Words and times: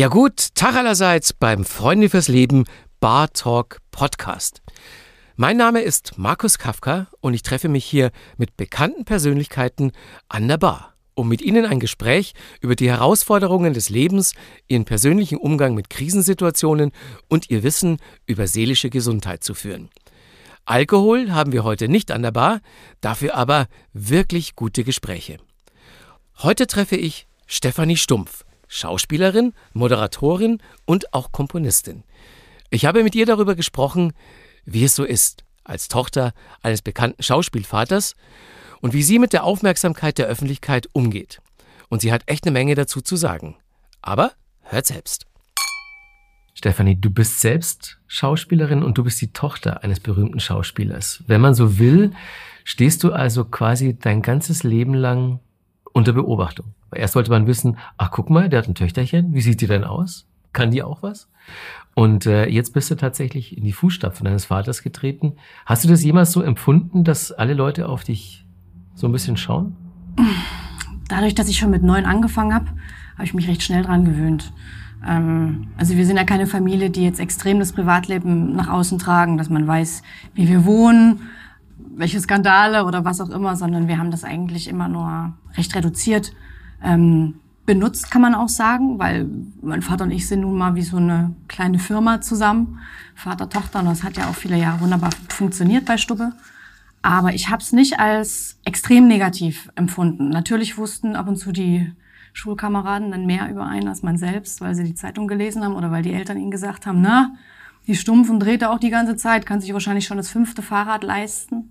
Ja 0.00 0.08
gut, 0.08 0.54
Tag 0.54 0.76
allerseits 0.76 1.34
beim 1.34 1.62
Freunde 1.62 2.08
fürs 2.08 2.28
Leben 2.28 2.64
Bar 3.00 3.34
Talk 3.34 3.80
Podcast. 3.90 4.62
Mein 5.36 5.58
Name 5.58 5.82
ist 5.82 6.16
Markus 6.16 6.56
Kafka 6.56 7.08
und 7.20 7.34
ich 7.34 7.42
treffe 7.42 7.68
mich 7.68 7.84
hier 7.84 8.10
mit 8.38 8.56
bekannten 8.56 9.04
Persönlichkeiten 9.04 9.92
an 10.30 10.48
der 10.48 10.56
Bar, 10.56 10.94
um 11.12 11.28
mit 11.28 11.42
ihnen 11.42 11.66
ein 11.66 11.80
Gespräch 11.80 12.32
über 12.62 12.76
die 12.76 12.88
Herausforderungen 12.88 13.74
des 13.74 13.90
Lebens, 13.90 14.32
ihren 14.68 14.86
persönlichen 14.86 15.36
Umgang 15.36 15.74
mit 15.74 15.90
Krisensituationen 15.90 16.92
und 17.28 17.50
ihr 17.50 17.62
Wissen 17.62 17.98
über 18.24 18.46
seelische 18.46 18.88
Gesundheit 18.88 19.44
zu 19.44 19.52
führen. 19.52 19.90
Alkohol 20.64 21.30
haben 21.30 21.52
wir 21.52 21.62
heute 21.62 21.88
nicht 21.88 22.10
an 22.10 22.22
der 22.22 22.32
Bar, 22.32 22.62
dafür 23.02 23.34
aber 23.34 23.66
wirklich 23.92 24.56
gute 24.56 24.82
Gespräche. 24.82 25.36
Heute 26.38 26.66
treffe 26.66 26.96
ich 26.96 27.26
Stefanie 27.46 27.98
Stumpf. 27.98 28.46
Schauspielerin, 28.72 29.52
Moderatorin 29.72 30.62
und 30.84 31.12
auch 31.12 31.32
Komponistin. 31.32 32.04
Ich 32.70 32.86
habe 32.86 33.02
mit 33.02 33.16
ihr 33.16 33.26
darüber 33.26 33.56
gesprochen, 33.56 34.12
wie 34.64 34.84
es 34.84 34.94
so 34.94 35.04
ist, 35.04 35.42
als 35.64 35.88
Tochter 35.88 36.32
eines 36.62 36.80
bekannten 36.80 37.20
Schauspielvaters 37.22 38.14
und 38.80 38.92
wie 38.92 39.02
sie 39.02 39.18
mit 39.18 39.32
der 39.32 39.42
Aufmerksamkeit 39.42 40.18
der 40.18 40.26
Öffentlichkeit 40.26 40.88
umgeht. 40.92 41.42
Und 41.88 42.00
sie 42.00 42.12
hat 42.12 42.22
echt 42.26 42.44
eine 42.44 42.52
Menge 42.52 42.76
dazu 42.76 43.00
zu 43.00 43.16
sagen. 43.16 43.56
Aber 44.02 44.32
hört 44.62 44.86
selbst. 44.86 45.26
Stefanie, 46.54 46.94
du 46.94 47.10
bist 47.10 47.40
selbst 47.40 47.98
Schauspielerin 48.06 48.84
und 48.84 48.98
du 48.98 49.02
bist 49.02 49.20
die 49.20 49.32
Tochter 49.32 49.82
eines 49.82 49.98
berühmten 49.98 50.38
Schauspielers. 50.38 51.24
Wenn 51.26 51.40
man 51.40 51.54
so 51.54 51.80
will, 51.80 52.12
stehst 52.62 53.02
du 53.02 53.12
also 53.12 53.44
quasi 53.44 53.98
dein 53.98 54.22
ganzes 54.22 54.62
Leben 54.62 54.94
lang 54.94 55.40
unter 55.92 56.12
Beobachtung. 56.12 56.66
Erst 56.94 57.14
wollte 57.14 57.30
man 57.30 57.46
wissen, 57.46 57.76
ach 57.98 58.10
guck 58.10 58.30
mal, 58.30 58.48
der 58.48 58.60
hat 58.60 58.68
ein 58.68 58.74
Töchterchen, 58.74 59.34
wie 59.34 59.40
sieht 59.40 59.60
die 59.60 59.66
denn 59.66 59.84
aus? 59.84 60.26
Kann 60.52 60.70
die 60.70 60.82
auch 60.82 61.02
was? 61.02 61.28
Und 61.94 62.26
äh, 62.26 62.46
jetzt 62.48 62.72
bist 62.72 62.90
du 62.90 62.94
tatsächlich 62.96 63.56
in 63.56 63.64
die 63.64 63.72
Fußstapfen 63.72 64.24
deines 64.24 64.46
Vaters 64.46 64.82
getreten. 64.82 65.34
Hast 65.66 65.84
du 65.84 65.88
das 65.88 66.02
jemals 66.02 66.32
so 66.32 66.42
empfunden, 66.42 67.04
dass 67.04 67.32
alle 67.32 67.54
Leute 67.54 67.88
auf 67.88 68.04
dich 68.04 68.44
so 68.94 69.06
ein 69.06 69.12
bisschen 69.12 69.36
schauen? 69.36 69.76
Dadurch, 71.08 71.34
dass 71.34 71.48
ich 71.48 71.58
schon 71.58 71.70
mit 71.70 71.82
neun 71.82 72.04
angefangen 72.04 72.54
habe, 72.54 72.66
habe 73.14 73.24
ich 73.24 73.34
mich 73.34 73.48
recht 73.48 73.62
schnell 73.62 73.82
dran 73.82 74.04
gewöhnt. 74.04 74.52
Ähm, 75.06 75.68
also 75.76 75.96
wir 75.96 76.06
sind 76.06 76.16
ja 76.16 76.24
keine 76.24 76.46
Familie, 76.46 76.90
die 76.90 77.04
jetzt 77.04 77.20
extrem 77.20 77.58
das 77.58 77.72
Privatleben 77.72 78.54
nach 78.54 78.68
außen 78.68 78.98
tragen, 78.98 79.38
dass 79.38 79.50
man 79.50 79.66
weiß, 79.66 80.02
wie 80.34 80.48
wir 80.48 80.64
wohnen, 80.64 81.20
welche 81.94 82.20
Skandale 82.20 82.84
oder 82.84 83.04
was 83.04 83.20
auch 83.20 83.30
immer, 83.30 83.56
sondern 83.56 83.88
wir 83.88 83.98
haben 83.98 84.10
das 84.10 84.24
eigentlich 84.24 84.68
immer 84.68 84.88
nur 84.88 85.34
recht 85.56 85.74
reduziert 85.74 86.32
ähm, 86.82 87.34
benutzt, 87.66 88.10
kann 88.10 88.22
man 88.22 88.34
auch 88.34 88.48
sagen, 88.48 88.98
weil 88.98 89.28
mein 89.62 89.82
Vater 89.82 90.04
und 90.04 90.10
ich 90.10 90.26
sind 90.26 90.40
nun 90.40 90.58
mal 90.58 90.74
wie 90.74 90.82
so 90.82 90.96
eine 90.96 91.34
kleine 91.46 91.78
Firma 91.78 92.20
zusammen, 92.20 92.80
Vater, 93.14 93.48
Tochter, 93.48 93.80
und 93.80 93.84
das 93.86 94.02
hat 94.02 94.16
ja 94.16 94.28
auch 94.28 94.34
viele 94.34 94.56
Jahre 94.56 94.80
wunderbar 94.80 95.10
funktioniert 95.28 95.84
bei 95.84 95.96
Stubbe. 95.96 96.32
Aber 97.02 97.32
ich 97.32 97.48
habe 97.48 97.62
es 97.62 97.72
nicht 97.72 97.98
als 97.98 98.58
extrem 98.64 99.08
negativ 99.08 99.70
empfunden. 99.74 100.28
Natürlich 100.28 100.78
wussten 100.78 101.16
ab 101.16 101.28
und 101.28 101.36
zu 101.36 101.52
die 101.52 101.92
Schulkameraden 102.32 103.10
dann 103.10 103.26
mehr 103.26 103.48
über 103.50 103.66
einen 103.66 103.88
als 103.88 104.02
man 104.02 104.16
selbst, 104.18 104.60
weil 104.60 104.74
sie 104.74 104.84
die 104.84 104.94
Zeitung 104.94 105.28
gelesen 105.28 105.64
haben 105.64 105.74
oder 105.74 105.90
weil 105.90 106.02
die 106.02 106.12
Eltern 106.12 106.38
ihnen 106.38 106.50
gesagt 106.50 106.86
haben, 106.86 107.00
na, 107.00 107.36
die 107.86 107.96
Stumpf 107.96 108.30
und 108.30 108.40
dreht 108.40 108.64
auch 108.64 108.78
die 108.78 108.90
ganze 108.90 109.16
Zeit, 109.16 109.46
kann 109.46 109.60
sich 109.60 109.72
wahrscheinlich 109.72 110.06
schon 110.06 110.16
das 110.16 110.30
fünfte 110.30 110.62
Fahrrad 110.62 111.02
leisten. 111.04 111.70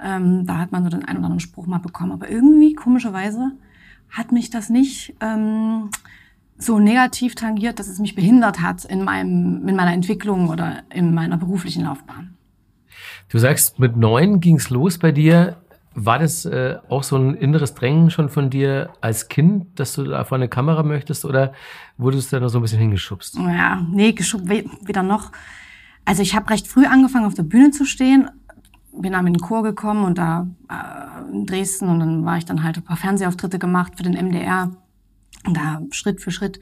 Ähm, 0.00 0.46
da 0.46 0.58
hat 0.58 0.72
man 0.72 0.84
so 0.84 0.90
den 0.90 1.04
einen 1.04 1.18
oder 1.18 1.26
anderen 1.26 1.40
Spruch 1.40 1.66
mal 1.66 1.78
bekommen. 1.78 2.12
Aber 2.12 2.30
irgendwie, 2.30 2.74
komischerweise, 2.74 3.52
hat 4.10 4.32
mich 4.32 4.50
das 4.50 4.70
nicht 4.70 5.14
ähm, 5.20 5.90
so 6.56 6.78
negativ 6.78 7.34
tangiert, 7.34 7.78
dass 7.78 7.88
es 7.88 7.98
mich 7.98 8.14
behindert 8.14 8.60
hat 8.60 8.84
in, 8.84 9.04
meinem, 9.04 9.66
in 9.68 9.76
meiner 9.76 9.92
Entwicklung 9.92 10.48
oder 10.48 10.82
in 10.92 11.14
meiner 11.14 11.36
beruflichen 11.36 11.84
Laufbahn. 11.84 12.34
Du 13.28 13.38
sagst, 13.38 13.78
mit 13.78 13.96
neun 13.96 14.40
ging's 14.40 14.70
los 14.70 14.98
bei 14.98 15.12
dir. 15.12 15.56
War 16.00 16.18
das 16.18 16.44
äh, 16.44 16.76
auch 16.88 17.02
so 17.02 17.16
ein 17.16 17.34
inneres 17.34 17.74
Drängen 17.74 18.10
schon 18.10 18.28
von 18.28 18.50
dir 18.50 18.90
als 19.00 19.28
Kind, 19.28 19.80
dass 19.80 19.94
du 19.94 20.04
da 20.04 20.24
vor 20.24 20.36
eine 20.36 20.48
Kamera 20.48 20.82
möchtest 20.82 21.24
oder 21.24 21.52
wurdest 21.96 22.30
du 22.30 22.36
da 22.36 22.40
noch 22.40 22.50
so 22.50 22.58
ein 22.58 22.62
bisschen 22.62 22.78
hingeschubst? 22.78 23.36
Ja, 23.36 23.84
nee, 23.90 24.12
geschubst 24.12 24.48
weder 24.48 25.02
noch. 25.02 25.32
Also 26.04 26.22
ich 26.22 26.34
habe 26.34 26.50
recht 26.50 26.68
früh 26.68 26.86
angefangen, 26.86 27.26
auf 27.26 27.34
der 27.34 27.42
Bühne 27.42 27.70
zu 27.70 27.84
stehen 27.84 28.30
bin 29.00 29.12
dann 29.12 29.26
in 29.26 29.34
den 29.34 29.40
Chor 29.40 29.62
gekommen 29.62 30.04
und 30.04 30.18
da 30.18 30.46
äh, 30.68 31.32
in 31.32 31.46
Dresden 31.46 31.88
und 31.88 32.00
dann 32.00 32.24
war 32.24 32.38
ich 32.38 32.44
dann 32.44 32.62
halt 32.62 32.76
ein 32.76 32.84
paar 32.84 32.96
Fernsehauftritte 32.96 33.58
gemacht 33.58 33.94
für 33.96 34.02
den 34.02 34.14
MDR. 34.14 34.72
Und 35.46 35.56
da 35.56 35.80
Schritt 35.90 36.20
für 36.20 36.30
Schritt 36.30 36.60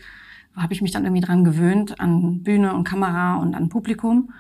habe 0.55 0.73
ich 0.73 0.83
mich 0.83 0.93
dann 0.93 1.05
irgendwie 1.05 1.25
dran 1.25 1.45
gewöhnt, 1.45 2.01
an 2.01 2.43
Bühne 2.43 2.75
und 2.75 2.85
Kamera 2.85 3.37
und 3.37 3.55
an 3.55 3.69
Publikum. 3.69 4.33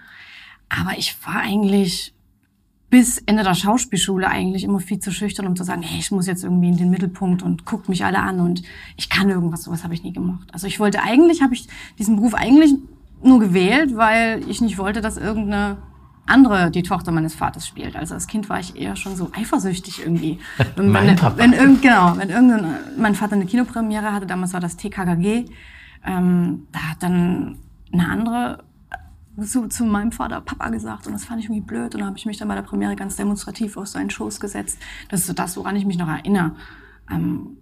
Aber 0.68 0.98
ich 0.98 1.16
war 1.26 1.36
eigentlich 1.36 2.14
bis 2.88 3.18
Ende 3.18 3.42
der 3.42 3.54
Schauspielschule 3.54 4.28
eigentlich 4.28 4.64
immer 4.64 4.78
viel 4.78 5.00
zu 5.00 5.10
schüchtern, 5.10 5.46
um 5.46 5.56
zu 5.56 5.64
sagen, 5.64 5.82
hey, 5.82 5.98
ich 5.98 6.10
muss 6.12 6.26
jetzt 6.26 6.44
irgendwie 6.44 6.68
in 6.68 6.76
den 6.76 6.90
Mittelpunkt 6.90 7.42
und 7.42 7.64
guckt 7.64 7.88
mich 7.88 8.04
alle 8.04 8.20
an 8.20 8.40
und 8.40 8.62
ich 8.96 9.08
kann 9.08 9.28
irgendwas, 9.28 9.64
sowas 9.64 9.82
habe 9.82 9.94
ich 9.94 10.04
nie 10.04 10.12
gemacht. 10.12 10.48
Also 10.52 10.66
ich 10.66 10.78
wollte 10.78 11.02
eigentlich, 11.02 11.42
habe 11.42 11.54
ich 11.54 11.66
diesen 11.98 12.16
Beruf 12.16 12.34
eigentlich 12.34 12.74
nur 13.22 13.40
gewählt, 13.40 13.96
weil 13.96 14.48
ich 14.48 14.60
nicht 14.60 14.78
wollte, 14.78 15.00
dass 15.00 15.16
irgendeine 15.16 15.78
andere 16.26 16.70
die 16.70 16.82
Tochter 16.82 17.12
meines 17.12 17.34
Vaters 17.34 17.66
spielt. 17.66 17.96
Also 17.96 18.14
als 18.14 18.26
Kind 18.26 18.48
war 18.48 18.60
ich 18.60 18.76
eher 18.76 18.96
schon 18.96 19.16
so 19.16 19.30
eifersüchtig 19.32 20.00
irgendwie. 20.00 20.38
Wenn, 20.76 20.90
mein 20.90 21.16
Papa. 21.16 21.38
wenn 21.38 21.52
irgend, 21.52 21.82
genau, 21.82 22.16
wenn 22.16 22.30
irgendein, 22.30 22.76
mein 22.98 23.14
Vater 23.14 23.34
eine 23.34 23.46
Kinopremiere 23.46 24.12
hatte, 24.12 24.26
damals 24.26 24.52
war 24.52 24.60
das 24.60 24.76
TKKG, 24.76 25.46
ähm, 26.04 26.66
da 26.72 26.78
hat 26.90 27.02
dann 27.02 27.58
eine 27.92 28.08
andere 28.08 28.64
zu, 29.44 29.68
zu 29.68 29.84
meinem 29.84 30.12
Vater 30.12 30.40
Papa 30.40 30.70
gesagt 30.70 31.06
und 31.06 31.12
das 31.12 31.24
fand 31.24 31.40
ich 31.40 31.46
irgendwie 31.46 31.60
blöd 31.60 31.94
und 31.94 32.00
dann 32.00 32.08
habe 32.08 32.18
ich 32.18 32.26
mich 32.26 32.38
dann 32.38 32.48
bei 32.48 32.54
der 32.54 32.62
Premiere 32.62 32.96
ganz 32.96 33.16
demonstrativ 33.16 33.76
auf 33.76 33.86
seinen 33.86 34.10
Schoß 34.10 34.40
gesetzt. 34.40 34.78
Das 35.08 35.20
ist 35.20 35.26
so 35.26 35.32
das, 35.32 35.56
woran 35.56 35.76
ich 35.76 35.84
mich 35.84 35.98
noch 35.98 36.08
erinnere. 36.08 36.56
Ähm, 37.10 37.58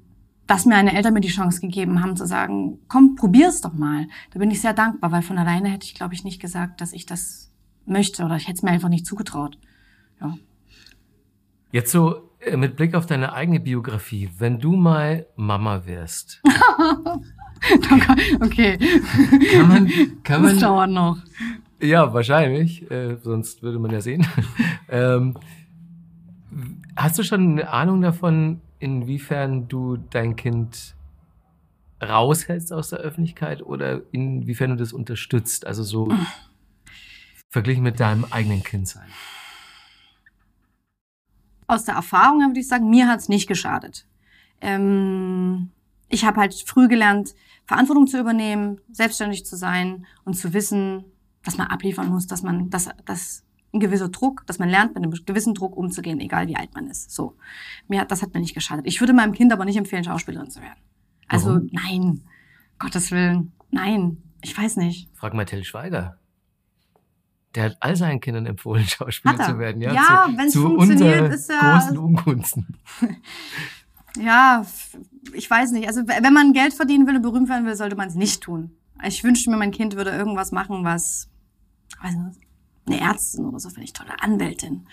dass 0.46 0.66
mir 0.66 0.76
eine 0.76 0.94
Eltern 0.94 1.14
mir 1.14 1.20
die 1.20 1.28
Chance 1.28 1.60
gegeben 1.60 2.02
haben 2.02 2.16
zu 2.16 2.26
sagen, 2.26 2.78
komm, 2.88 3.14
probier's 3.16 3.60
doch 3.60 3.72
mal. 3.72 4.06
Da 4.32 4.38
bin 4.38 4.50
ich 4.50 4.60
sehr 4.60 4.74
dankbar, 4.74 5.10
weil 5.10 5.22
von 5.22 5.38
alleine 5.38 5.70
hätte 5.70 5.86
ich, 5.86 5.94
glaube 5.94 6.14
ich, 6.14 6.22
nicht 6.22 6.40
gesagt, 6.40 6.80
dass 6.80 6.92
ich 6.92 7.06
das 7.06 7.50
möchte 7.86 8.24
oder 8.24 8.36
ich 8.36 8.46
hätte 8.46 8.56
es 8.58 8.62
mir 8.62 8.70
einfach 8.70 8.88
nicht 8.88 9.06
zugetraut. 9.06 9.58
Ja. 10.20 10.36
Jetzt 11.72 11.92
so 11.92 12.30
äh, 12.40 12.56
mit 12.56 12.76
Blick 12.76 12.94
auf 12.94 13.06
deine 13.06 13.32
eigene 13.32 13.60
Biografie, 13.60 14.30
wenn 14.38 14.58
du 14.58 14.76
mal 14.76 15.26
Mama 15.36 15.86
wärst. 15.86 16.42
okay. 18.40 18.78
Kann 19.52 19.68
man, 19.68 19.90
kann 20.22 20.42
man, 20.42 20.52
das 20.52 20.60
dauert 20.60 20.90
noch. 20.90 21.18
Ja, 21.80 22.12
wahrscheinlich, 22.14 22.90
äh, 22.90 23.16
sonst 23.16 23.62
würde 23.62 23.78
man 23.78 23.90
ja 23.90 24.00
sehen. 24.00 24.26
ähm, 24.88 25.36
hast 26.96 27.18
du 27.18 27.22
schon 27.22 27.52
eine 27.52 27.68
Ahnung 27.68 28.00
davon, 28.00 28.60
inwiefern 28.78 29.68
du 29.68 29.96
dein 29.96 30.36
Kind 30.36 30.94
raushältst 32.02 32.72
aus 32.72 32.90
der 32.90 33.00
Öffentlichkeit 33.00 33.62
oder 33.62 34.02
inwiefern 34.12 34.70
du 34.70 34.76
das 34.76 34.92
unterstützt? 34.92 35.66
Also 35.66 35.82
so 35.82 36.08
verglichen 37.50 37.82
mit 37.82 38.00
deinem 38.00 38.26
eigenen 38.30 38.62
Kindsein? 38.62 39.08
Aus 41.66 41.84
der 41.84 41.94
Erfahrung 41.94 42.40
würde 42.40 42.60
ich 42.60 42.68
sagen, 42.68 42.90
mir 42.90 43.08
hat 43.08 43.20
es 43.20 43.28
nicht 43.28 43.46
geschadet. 43.46 44.06
Ähm, 44.60 45.70
ich 46.08 46.24
habe 46.24 46.40
halt 46.40 46.54
früh 46.54 46.88
gelernt, 46.88 47.34
Verantwortung 47.64 48.06
zu 48.06 48.18
übernehmen, 48.18 48.80
selbstständig 48.92 49.46
zu 49.46 49.56
sein 49.56 50.06
und 50.24 50.34
zu 50.34 50.52
wissen, 50.52 51.04
dass 51.44 51.56
man 51.58 51.68
abliefern 51.68 52.08
muss, 52.08 52.26
dass 52.26 52.42
man, 52.42 52.70
dass, 52.70 52.88
dass 53.04 53.44
ein 53.72 53.80
gewisser 53.80 54.08
Druck, 54.08 54.46
dass 54.46 54.58
man 54.58 54.68
lernt, 54.68 54.94
mit 54.94 55.02
einem 55.02 55.12
gewissen 55.26 55.54
Druck 55.54 55.76
umzugehen, 55.76 56.20
egal 56.20 56.46
wie 56.48 56.56
alt 56.56 56.74
man 56.74 56.86
ist. 56.86 57.10
So, 57.10 57.36
mir 57.88 58.00
hat, 58.00 58.10
das 58.10 58.22
hat 58.22 58.32
mir 58.32 58.40
nicht 58.40 58.54
geschadet. 58.54 58.86
Ich 58.86 59.00
würde 59.00 59.12
meinem 59.12 59.32
Kind 59.32 59.52
aber 59.52 59.64
nicht 59.64 59.76
empfehlen, 59.76 60.04
Schauspielerin 60.04 60.50
zu 60.50 60.60
werden. 60.60 60.78
Also 61.26 61.50
Warum? 61.50 61.70
nein, 61.72 62.20
Gottes 62.78 63.10
Willen, 63.10 63.52
nein, 63.70 64.22
ich 64.42 64.56
weiß 64.56 64.76
nicht. 64.76 65.10
Frag 65.14 65.34
mal 65.34 65.44
Till 65.44 65.64
Schweiger. 65.64 66.18
Der 67.54 67.64
hat 67.64 67.76
all 67.80 67.96
seinen 67.96 68.20
Kindern 68.20 68.46
empfohlen, 68.46 68.84
Schauspieler 68.88 69.38
zu 69.38 69.58
werden. 69.58 69.80
Ja, 69.80 69.92
ja 69.92 70.28
wenn 70.36 70.46
es 70.46 70.54
funktioniert, 70.54 71.32
ist 71.32 71.50
er. 71.50 71.60
Großen 71.60 71.98
Ungunsten. 71.98 72.78
ja, 74.18 74.64
ich 75.32 75.48
weiß 75.48 75.72
nicht. 75.72 75.86
Also, 75.86 76.02
wenn 76.06 76.32
man 76.32 76.52
Geld 76.52 76.74
verdienen 76.74 77.06
will 77.06 77.16
und 77.16 77.22
berühmt 77.22 77.48
werden 77.48 77.64
will, 77.64 77.76
sollte 77.76 77.96
man 77.96 78.08
es 78.08 78.14
nicht 78.14 78.42
tun. 78.42 78.76
Ich 79.04 79.22
wünschte 79.24 79.50
mir, 79.50 79.56
mein 79.56 79.70
Kind 79.70 79.96
würde 79.96 80.10
irgendwas 80.10 80.52
machen, 80.52 80.84
was, 80.84 81.28
nicht, 82.02 82.40
eine 82.86 83.00
Ärztin 83.00 83.46
oder 83.46 83.58
so, 83.58 83.68
finde 83.68 83.84
ich 83.84 83.92
tolle 83.92 84.20
Anwältin. 84.22 84.86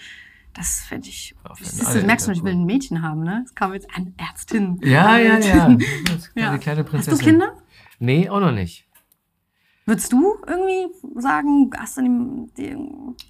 Das 0.53 0.81
finde 0.81 1.07
ich. 1.07 1.35
Das, 1.43 1.77
das, 1.77 1.93
du 1.93 2.05
merkst 2.05 2.25
schon, 2.25 2.35
ich 2.35 2.43
will 2.43 2.51
ein 2.51 2.65
Mädchen 2.65 3.01
haben, 3.01 3.23
ne? 3.23 3.43
Es 3.45 3.55
kam 3.55 3.73
jetzt 3.73 3.87
eine 3.95 4.13
Ärztin. 4.17 4.79
Ja, 4.83 5.17
ja, 5.17 5.39
ja. 5.39 5.77
ja. 6.35 6.57
kleine 6.57 6.83
Prinzessin. 6.83 7.13
Hast 7.13 7.21
du 7.21 7.25
Kinder? 7.25 7.57
Nee, 7.99 8.29
auch 8.29 8.39
noch 8.39 8.51
nicht. 8.51 8.87
Würdest 9.85 10.11
du 10.11 10.35
irgendwie 10.45 10.93
sagen, 11.19 11.71
hast 11.77 11.97
du 11.97 12.49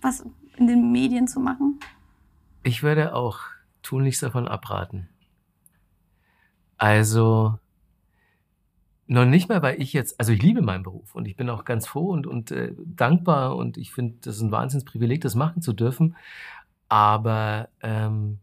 was 0.02 0.26
in 0.58 0.68
den 0.68 0.92
Medien 0.92 1.28
zu 1.28 1.40
machen? 1.40 1.80
Ich 2.64 2.84
würde 2.84 3.16
auch 3.16 3.40
tunlichst 3.84 4.24
davon 4.24 4.48
abraten. 4.48 5.10
Also 6.78 7.60
noch 9.12 9.26
nicht 9.26 9.50
mal, 9.50 9.62
weil 9.62 9.82
ich 9.82 9.92
jetzt, 9.92 10.18
also 10.22 10.32
ich 10.32 10.42
liebe 10.42 10.62
meinen 10.62 10.84
Beruf 10.84 11.16
und 11.16 11.28
ich 11.28 11.36
bin 11.36 11.50
auch 11.50 11.66
ganz 11.66 11.86
froh 11.86 12.12
und, 12.12 12.26
und 12.26 12.52
äh, 12.52 12.74
dankbar 12.78 13.58
und 13.58 13.78
ich 13.78 13.92
finde, 13.92 14.16
das 14.22 14.38
ist 14.38 14.42
ein 14.42 14.54
Wahnsinnsprivileg, 14.54 15.20
das 15.20 15.36
machen 15.36 15.62
zu 15.62 15.74
dürfen. 15.74 16.16
Aber 16.88 17.68
ähm, 17.82 18.40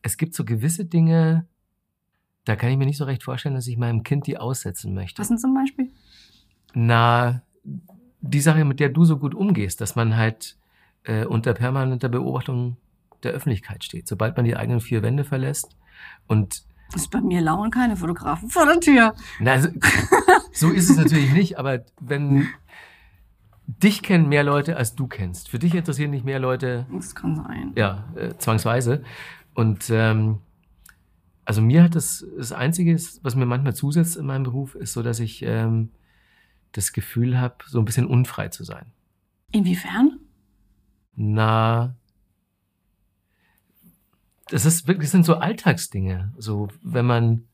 es 0.00 0.16
gibt 0.16 0.34
so 0.34 0.46
gewisse 0.46 0.86
Dinge, 0.86 1.46
da 2.46 2.56
kann 2.56 2.70
ich 2.70 2.78
mir 2.78 2.86
nicht 2.86 2.96
so 2.96 3.04
recht 3.04 3.22
vorstellen, 3.22 3.54
dass 3.54 3.66
ich 3.66 3.76
meinem 3.76 4.02
Kind 4.02 4.26
die 4.26 4.38
aussetzen 4.38 4.94
möchte. 4.94 5.20
Was 5.20 5.28
denn 5.28 5.36
zum 5.36 5.52
Beispiel? 5.52 5.90
Na, 6.72 7.42
die 8.22 8.40
Sache, 8.40 8.64
mit 8.64 8.80
der 8.80 8.88
du 8.88 9.04
so 9.04 9.18
gut 9.18 9.34
umgehst, 9.34 9.82
dass 9.82 9.94
man 9.94 10.16
halt 10.16 10.56
äh, 11.04 11.26
unter 11.26 11.52
permanenter 11.52 12.08
Beobachtung 12.08 12.78
der 13.22 13.32
Öffentlichkeit 13.32 13.84
steht. 13.84 14.08
Sobald 14.08 14.38
man 14.38 14.46
die 14.46 14.56
eigenen 14.56 14.80
vier 14.80 15.02
Wände 15.02 15.24
verlässt 15.24 15.76
und 16.26 16.64
Ist 16.94 17.10
bei 17.10 17.20
mir 17.20 17.40
lauern 17.40 17.70
keine 17.70 17.96
Fotografen 17.96 18.48
vor 18.50 18.66
der 18.66 18.80
Tür. 18.80 19.14
na, 19.38 19.60
so, 19.60 19.68
so 20.52 20.70
ist 20.70 20.90
es 20.90 20.96
natürlich 20.96 21.32
nicht, 21.32 21.58
aber 21.58 21.84
wenn 22.00 22.48
dich 23.66 24.02
kennen 24.02 24.28
mehr 24.28 24.42
Leute, 24.44 24.76
als 24.76 24.94
du 24.96 25.06
kennst. 25.06 25.48
Für 25.48 25.58
dich 25.58 25.74
interessieren 25.74 26.10
nicht 26.10 26.24
mehr 26.24 26.38
Leute, 26.40 26.86
Das 26.92 27.14
kann 27.14 27.36
sein. 27.36 27.72
ja, 27.76 28.04
äh, 28.16 28.34
zwangsweise. 28.36 29.04
Und 29.54 29.88
ähm, 29.90 30.38
also 31.44 31.62
mir 31.62 31.82
hat 31.84 31.94
das, 31.94 32.24
das 32.36 32.52
Einzige, 32.52 32.94
was 33.22 33.34
mir 33.36 33.46
manchmal 33.46 33.74
zusetzt 33.74 34.16
in 34.16 34.26
meinem 34.26 34.42
Beruf, 34.44 34.74
ist 34.74 34.92
so, 34.92 35.02
dass 35.02 35.20
ich 35.20 35.42
ähm, 35.42 35.90
das 36.72 36.92
Gefühl 36.92 37.40
habe, 37.40 37.56
so 37.66 37.78
ein 37.78 37.84
bisschen 37.84 38.06
unfrei 38.06 38.48
zu 38.48 38.64
sein. 38.64 38.86
Inwiefern? 39.52 40.18
Na, 41.14 41.94
das 44.50 44.64
ist 44.64 44.86
wirklich, 44.86 45.06
das 45.06 45.12
sind 45.12 45.24
so 45.24 45.36
Alltagsdinge. 45.36 46.32
So, 46.38 46.68
wenn 46.82 47.06
man 47.06 47.44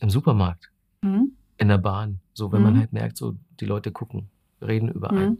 im 0.00 0.10
Supermarkt, 0.10 0.70
Hm? 1.02 1.32
in 1.56 1.68
der 1.68 1.78
Bahn, 1.78 2.20
so, 2.34 2.52
wenn 2.52 2.62
man 2.62 2.74
Mhm. 2.74 2.78
halt 2.80 2.92
merkt, 2.92 3.16
so, 3.16 3.34
die 3.60 3.66
Leute 3.66 3.90
gucken, 3.92 4.28
reden 4.62 4.88
über 4.88 5.10
einen, 5.10 5.30
Mhm. 5.30 5.38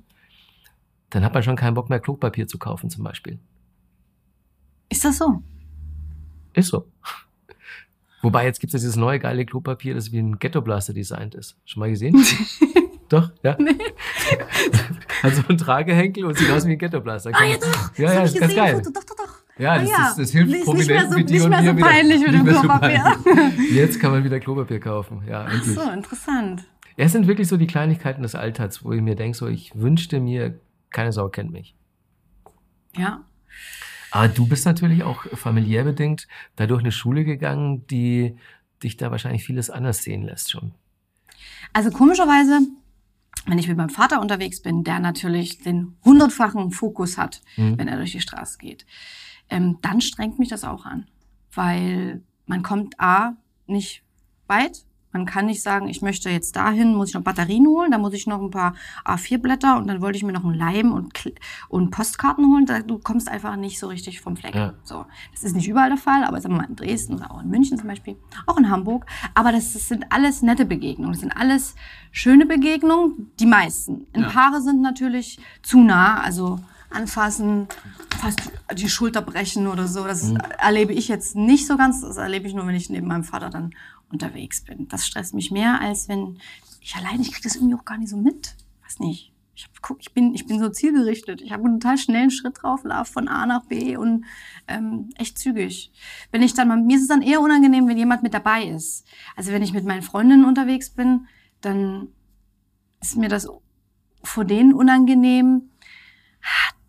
dann 1.11 1.25
hat 1.25 1.35
man 1.35 1.43
schon 1.43 1.57
keinen 1.57 1.75
Bock 1.75 1.89
mehr, 1.91 2.01
Klopapier 2.01 2.47
zu 2.47 2.59
kaufen, 2.59 2.91
zum 2.91 3.05
Beispiel. 3.05 3.39
Ist 4.89 5.05
das 5.05 5.19
so? 5.19 5.43
Ist 6.55 6.69
so. 6.69 6.89
Wobei, 8.23 8.45
jetzt 8.45 8.59
gibt 8.61 8.75
es 8.75 8.81
ja 8.81 8.85
dieses 8.85 8.97
neue 8.97 9.21
geile 9.21 9.47
Klopapier, 9.47 9.95
das 9.95 10.11
wie 10.11 10.19
ein 10.19 10.39
Ghetto-Blaster 10.39 10.93
designt 10.93 11.35
ist. 11.37 11.57
Schon 11.65 11.81
mal 11.81 11.89
gesehen? 11.91 12.17
doch, 13.09 13.31
ja. 13.45 13.57
Nee. 13.61 13.79
Hat 15.23 15.35
so 15.35 15.47
einen 15.49 15.59
Tragehenkel 15.59 16.25
und 16.25 16.37
sieht 16.37 16.51
aus 16.51 16.67
wie 16.67 16.73
ein 16.73 16.79
Ghetto-Blaster. 16.79 17.31
Ah 17.33 17.45
ja 17.45 17.57
doch. 17.59 17.97
Ja, 17.99 18.07
das 18.07 18.15
ja, 18.15 18.23
ist 18.25 18.41
ganz 18.41 18.55
geil. 18.57 18.75
Foto. 18.77 18.91
Doch, 18.91 19.05
doch, 19.05 19.17
Ja, 19.59 19.73
Ah 19.73 19.79
das, 19.81 19.89
ja. 19.91 20.09
Ist, 20.11 20.19
das 20.19 20.31
hilft 20.31 20.49
Nicht- 20.49 20.57
nicht 20.59 20.65
Prominenten 20.67 20.95
mehr 20.97 21.09
so- 21.11 21.17
nicht 21.35 21.49
mehr 21.49 21.63
so 21.73 21.77
wieder. 21.77 21.87
peinlich 21.87 22.21
mit 22.21 22.31
Nicht 22.33 22.47
dem 22.47 22.55
so 22.55 22.61
Klopapier. 22.61 22.99
peinlich. 23.25 23.71
Jetzt 23.73 24.01
kann 24.01 24.11
man 24.13 24.25
wieder 24.25 24.41
Klopapier 24.41 24.81
kaufen. 24.81 25.23
Ja, 25.29 25.45
Ach 25.49 25.53
endlich. 25.53 25.75
so, 25.75 25.91
interessant. 25.91 26.65
Ja, 26.97 27.05
es 27.05 27.13
sind 27.13 27.27
wirklich 27.27 27.49
so 27.49 27.57
die 27.57 27.67
Kleinigkeiten 27.67 28.23
des 28.23 28.35
Alltags, 28.35 28.85
wo 28.85 28.93
ich 28.93 29.01
mir 29.03 29.15
denke, 29.17 29.37
so, 29.37 29.47
ich 29.47 29.73
wünschte 29.75 30.21
mir, 30.21 30.59
keine 30.91 31.13
Sau 31.13 31.29
kennt 31.29 31.51
mich. 31.53 31.75
Ja. 32.97 33.25
Aber 34.11 34.29
du 34.29 34.47
bist 34.47 34.65
natürlich 34.65 35.03
auch 35.03 35.25
familiär 35.35 35.85
bedingt 35.85 36.27
da 36.57 36.67
durch 36.67 36.81
eine 36.81 36.93
Schule 36.93 37.25
gegangen, 37.25 37.87
die 37.89 38.37
dich 38.83 38.97
da 38.97 39.11
wahrscheinlich 39.11 39.45
vieles 39.45 39.71
anders 39.71 40.03
sehen 40.03 40.23
lässt 40.23 40.51
schon. 40.51 40.73
Also 41.73 41.91
komischerweise, 41.91 42.61
wenn 43.47 43.59
ich 43.59 43.69
mit 43.69 43.77
meinem 43.77 43.91
Vater 43.91 44.21
unterwegs 44.21 44.63
bin, 44.63 44.83
der 44.83 44.99
natürlich 45.01 45.59
den 45.59 45.97
hundertfachen 46.05 46.71
Fokus 46.71 47.19
hat, 47.19 47.43
Mhm. 47.57 47.79
wenn 47.79 47.89
er 47.89 47.97
durch 47.99 48.13
die 48.13 48.21
Straße 48.21 48.59
geht, 48.59 48.87
ähm, 49.51 49.79
dann 49.83 50.01
strengt 50.01 50.39
mich 50.39 50.49
das 50.49 50.65
auch 50.65 50.85
an. 50.87 51.07
Weil 51.55 52.23
man 52.47 52.63
kommt 52.63 52.99
A, 53.01 53.35
nicht 53.67 54.03
weit. 54.47 54.85
Man 55.11 55.25
kann 55.25 55.47
nicht 55.47 55.63
sagen, 55.63 55.89
ich 55.89 56.03
möchte 56.03 56.29
jetzt 56.29 56.55
dahin, 56.55 56.95
muss 56.95 57.09
ich 57.09 57.15
noch 57.15 57.23
Batterien 57.23 57.67
holen, 57.67 57.91
dann 57.91 58.03
muss 58.03 58.13
ich 58.13 58.27
noch 58.27 58.43
ein 58.43 58.51
paar 58.51 58.75
A4-Blätter 59.07 59.79
und 59.79 59.87
dann 59.89 60.03
wollte 60.03 60.19
ich 60.19 60.23
mir 60.23 60.33
noch 60.35 60.45
einen 60.45 60.53
Leim 60.55 60.93
und, 60.93 61.15
Kl- 61.15 61.35
und 61.71 61.91
Postkarten 61.91 62.45
holen. 62.47 62.67
Da- 62.67 62.83
Du 62.83 62.99
kommst 62.99 63.27
einfach 63.29 63.57
nicht 63.57 63.79
so 63.79 63.89
richtig 63.89 64.21
vom 64.21 64.37
Fleck. 64.37 64.55
Ja. 64.55 64.75
So. 64.85 65.07
Das 65.33 65.45
ist 65.45 65.57
nicht 65.57 65.67
überall 65.67 65.89
der 65.89 65.97
Fall, 65.97 66.25
aber 66.25 66.41
sagen 66.43 66.55
wir 66.55 66.61
mal 66.61 66.69
in 66.69 66.77
Dresden 66.77 67.15
oder 67.15 67.31
auch 67.31 67.41
in 67.43 67.49
München 67.49 67.79
zum 67.79 67.89
Beispiel, 67.89 68.17
auch 68.47 68.59
in 68.59 68.69
Hamburg. 68.69 69.07
Aber 69.35 69.51
das, 69.51 69.73
das 69.73 69.89
sind 69.89 70.05
alles 70.11 70.43
nette 70.43 70.67
Begegnungen. 70.67 71.13
Das 71.13 71.21
sind 71.23 71.35
alles 71.35 71.75
schöne 72.13 72.45
Begegnungen, 72.45 73.31
die 73.41 73.47
meisten. 73.47 74.07
Ein 74.13 74.23
Ja. 74.25 74.29
Paare 74.29 74.61
sind 74.61 74.83
natürlich 74.83 75.41
zu 75.63 75.79
nah, 75.81 76.21
also 76.21 76.61
anfassen, 76.91 77.69
fast 78.19 78.41
die 78.75 78.89
Schulter 78.89 79.23
brechen 79.23 79.67
oder 79.67 79.87
so. 79.87 80.05
Das 80.05 80.33
erlebe 80.59 80.93
ich 80.93 81.09
jetzt 81.09 81.37
nicht 81.37 81.67
so 81.67 81.77
ganz. 81.77 82.01
Das 82.01 82.17
erlebe 82.17 82.47
ich 82.47 82.55
nur, 82.55 82.67
wenn 82.67 82.75
ich 82.75 82.91
neben 82.91 83.07
meinem 83.07 83.25
Vater 83.25 83.51
dann 83.51 83.75
unterwegs 84.11 84.63
bin. 84.63 84.89
Das 84.89 85.07
stresst 85.07 85.35
mich 85.35 85.51
mehr, 85.51 85.81
als 85.81 86.09
wenn 86.09 86.39
ich 86.81 86.95
allein, 86.97 87.21
ich 87.21 87.33
kriege 87.33 87.43
das 87.45 87.57
irgendwie 87.57 87.75
auch 87.75 87.85
gar 87.85 87.99
nicht 87.99 88.09
so 88.09 88.17
mit. 88.17 88.57
Weiß 88.85 89.01
nicht. 89.01 89.33
Ich, 89.55 89.65
hab, 89.65 89.83
guck, 89.83 89.99
ich, 90.01 90.13
bin, 90.15 90.35
ich 90.35 90.47
bin 90.47 90.61
so 90.61 90.69
zielgerichtet. 90.69 91.43
Ich 91.43 91.53
habe 91.53 91.65
einen 91.65 91.81
total 91.81 91.99
schnellen 91.99 92.31
Schritt 92.31 92.63
drauf, 92.63 92.85
lauf 92.85 93.09
von 93.09 93.27
A 93.27 93.45
nach 93.45 93.65
B 93.65 93.97
und 93.97 94.25
ähm, 94.69 95.11
echt 95.17 95.37
zügig. 95.37 95.91
Wenn 96.31 96.43
ich 96.43 96.55
dann 96.55 96.87
mir 96.87 96.97
ist 96.97 97.03
es 97.03 97.09
dann 97.09 97.23
eher 97.23 97.41
unangenehm, 97.41 97.89
wenn 97.89 97.99
jemand 97.99 98.23
mit 98.23 98.35
dabei 98.35 98.65
ist. 98.65 99.05
Also 99.35 99.51
wenn 99.51 99.63
ich 99.63 99.73
mit 99.73 99.85
meinen 99.85 100.03
Freundinnen 100.03 100.45
unterwegs 100.45 100.91
bin, 100.91 101.27
dann 101.61 102.09
ist 103.01 103.17
mir 103.17 103.29
das 103.29 103.49
vor 104.23 104.45
denen 104.45 104.73
unangenehm, 104.73 105.71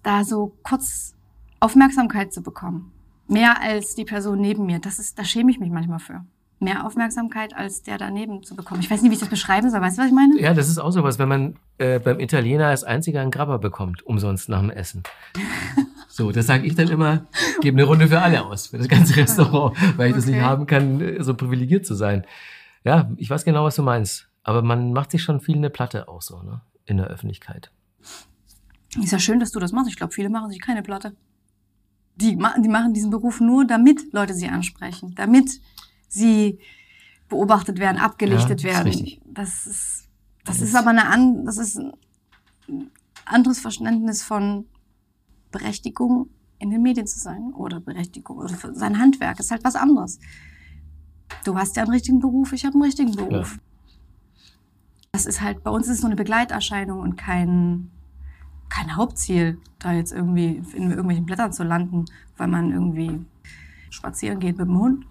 da 0.04 0.24
so 0.24 0.58
kurz 0.64 1.16
Aufmerksamkeit 1.60 2.34
zu 2.34 2.42
bekommen. 2.42 2.92
Mehr 3.28 3.62
als 3.62 3.96
die 3.96 4.06
Person 4.06 4.40
neben 4.42 4.66
mir. 4.66 4.80
Das 4.80 4.98
ist, 5.00 5.20
da 5.20 5.24
schäme 5.24 5.52
ich 5.52 5.60
mich 5.60 5.70
manchmal 5.70 6.00
für. 6.00 6.26
Mehr 6.62 6.86
Aufmerksamkeit 6.86 7.56
als 7.56 7.84
der 7.84 7.98
daneben 7.98 8.44
zu 8.44 8.56
bekommen. 8.56 8.82
Ich 8.82 8.90
weiß 8.92 9.02
nicht, 9.02 9.12
wie 9.12 9.14
ich 9.14 9.20
das 9.20 9.30
beschreiben 9.30 9.70
soll. 9.70 9.80
Weißt 9.80 9.98
du, 9.98 10.02
was 10.02 10.10
ich 10.10 10.16
meine? 10.16 10.40
Ja, 10.42 10.54
das 10.54 10.68
ist 10.68 10.78
auch 10.78 10.92
sowas, 10.92 11.20
wenn 11.20 11.30
man 11.30 11.56
äh, 11.78 12.00
beim 12.00 12.20
Italiener 12.20 12.68
als 12.68 12.84
einziger 12.84 13.22
einen 13.22 13.32
Grabber 13.32 13.60
bekommt, 13.60 14.06
umsonst 14.06 14.50
nach 14.50 14.60
dem 14.62 14.70
Essen. 14.70 15.04
So, 16.12 16.32
das 16.34 16.48
sage 16.48 16.66
ich 16.66 16.76
dann 16.76 16.90
immer, 16.90 17.28
gebe 17.62 17.78
eine 17.78 17.86
Runde 17.86 18.08
für 18.08 18.20
alle 18.20 18.44
aus, 18.44 18.68
für 18.68 18.78
das 18.78 18.90
ganze 18.90 19.16
Restaurant, 19.16 19.78
weil 19.96 20.10
ich 20.10 20.16
das 20.16 20.26
nicht 20.26 20.36
Okay. 20.38 20.44
haben 20.44 20.66
kann, 20.66 21.00
äh, 21.00 21.24
so 21.24 21.34
privilegiert 21.36 21.86
zu 21.86 21.94
sein. 21.94 22.26
Ja, 22.84 23.10
ich 23.16 23.30
weiß 23.30 23.46
genau, 23.46 23.64
was 23.64 23.76
du 23.76 23.84
meinst. 23.84 24.28
Aber 24.44 24.62
man 24.62 24.92
macht 24.92 25.12
sich 25.12 25.22
schon 25.22 25.40
viel 25.40 25.56
eine 25.56 25.70
Platte 25.70 26.10
auch 26.10 26.22
so, 26.22 26.42
ne? 26.42 26.62
In 26.86 26.98
der 26.98 27.08
Öffentlichkeit. 27.08 27.72
Ist 28.98 29.12
ja 29.12 29.20
schön, 29.20 29.40
dass 29.40 29.52
du 29.52 29.60
das 29.60 29.72
machst. 29.72 29.90
Ich 29.90 29.98
glaube, 29.98 30.14
viele 30.14 30.30
machen 30.30 30.50
sich 30.50 30.60
keine 30.62 30.82
Platte. 30.82 31.16
Die, 32.16 32.36
die 32.36 32.68
machen 32.70 32.94
diesen 32.94 33.12
Beruf 33.12 33.40
nur, 33.40 33.66
damit 33.66 34.12
Leute 34.14 34.34
sie 34.34 34.48
ansprechen, 34.50 35.14
damit 35.16 35.62
sie 36.10 36.60
beobachtet 37.30 37.80
werden, 37.80 37.98
abgelichtet 37.98 38.62
Ja, 38.64 38.70
ist 38.70 38.76
werden. 38.78 38.88
richtig. 38.88 39.22
Das 39.26 39.68
ist, 39.68 40.08
das 40.44 40.58
Ja, 40.60 40.66
ist 40.66 40.74
das- 40.74 40.82
aber 40.82 40.90
eine 40.90 41.06
an, 41.08 41.46
das 41.46 41.58
ist 41.58 41.78
ein 41.78 41.94
anderes 43.26 43.60
Verständnis 43.60 44.24
von 44.24 44.66
Berechtigung 45.52 46.30
in 46.58 46.72
den 46.72 46.82
Medien 46.82 47.08
zu 47.08 47.20
sein 47.20 47.54
oder 47.54 47.80
Berechtigung 47.80 48.38
oder 48.38 48.50
sein 48.74 49.00
Handwerk. 49.00 49.38
Das 49.38 49.46
ist 49.46 49.52
halt 49.52 49.64
was 49.64 49.76
anderes. 49.76 50.20
Du 51.46 51.56
hast 51.56 51.76
ja 51.78 51.84
einen 51.84 51.92
richtigen 51.92 52.20
Beruf, 52.20 52.52
ich 52.54 52.66
habe 52.66 52.74
einen 52.74 52.84
richtigen 52.84 53.16
Beruf. 53.16 53.60
Das 55.12 55.26
ist 55.26 55.42
halt, 55.42 55.64
bei 55.64 55.72
uns 55.72 55.88
ist 55.88 55.98
es 55.98 56.02
nur 56.02 56.10
eine 56.10 56.16
Begleiterscheinung 56.18 57.00
und 57.00 57.16
kein, 57.16 57.92
kein 58.70 58.96
Hauptziel, 58.96 59.58
da 59.80 59.94
jetzt 59.94 60.12
irgendwie 60.12 60.62
in 60.74 60.90
irgendwelchen 60.90 61.26
Blättern 61.26 61.52
zu 61.54 61.64
landen, 61.64 62.06
weil 62.38 62.48
man 62.48 62.72
irgendwie 62.72 63.20
spazieren 63.90 64.40
geht 64.40 64.58
mit 64.58 64.68
dem 64.68 64.78
Hund. 64.80 65.06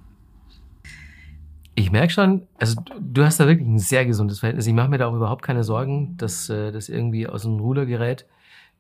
Ich 1.75 1.93
merke 1.93 2.13
schon, 2.13 2.47
also 2.59 2.81
du- 3.01 3.25
hast 3.25 3.39
da 3.39 3.47
wirklich 3.47 3.69
ein 3.69 3.79
sehr 3.79 4.05
gesundes 4.05 4.41
Verhältnis. 4.41 4.67
Ich 4.67 4.73
mache 4.75 4.89
mir 4.89 4.99
da 4.99 5.07
auch 5.07 5.15
überhaupt 5.15 5.43
keine 5.45 5.63
Sorgen, 5.63 6.17
dass 6.17 6.49
äh, 6.49 6.73
das 6.73 6.89
irgendwie 6.89 7.27
aus 7.29 7.43
dem 7.43 7.61
Ruder 7.61 7.87
gerät. 7.87 8.27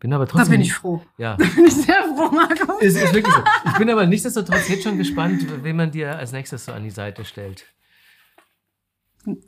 Bin 0.00 0.12
aber 0.12 0.26
trotzdem. 0.26 0.47
Da 0.47 0.50
bin 0.50 0.61
ich 0.62 0.73
froh. 0.75 1.02
Ja. 1.16 1.37
Da 1.38 1.44
bin 1.44 1.64
ich 1.66 1.75
sehr 1.75 2.02
froh, 2.16 2.30
Marco. 2.35 2.78
Ist, 2.80 2.97
ist 2.97 3.14
wirklich 3.14 3.35
so. 3.35 3.40
Ich 3.66 3.78
bin 3.78 3.90
aber 3.90 4.06
nichtsdestotrotz 4.06 4.68
jetzt 4.68 4.82
schon 4.85 4.97
gespannt, 4.99 5.44
wen 5.62 5.76
man 5.76 5.90
dir 5.92 6.16
als 6.16 6.32
nächstes 6.32 6.64
so 6.64 6.73
an 6.73 6.82
die 6.85 6.90
Seite 6.90 7.25
stellt. 7.25 7.66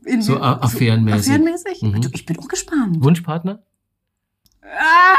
In- 0.04 0.22
So 0.22 0.40
affärenmäßig. 0.40 1.32
Affärenmäßig? 1.32 1.82
Mhm. 1.82 2.00
Ich 2.12 2.26
bin 2.26 2.38
auch 2.38 2.48
gespannt. 2.48 3.02
Wunschpartner? 3.02 3.62
Ah, 4.62 5.16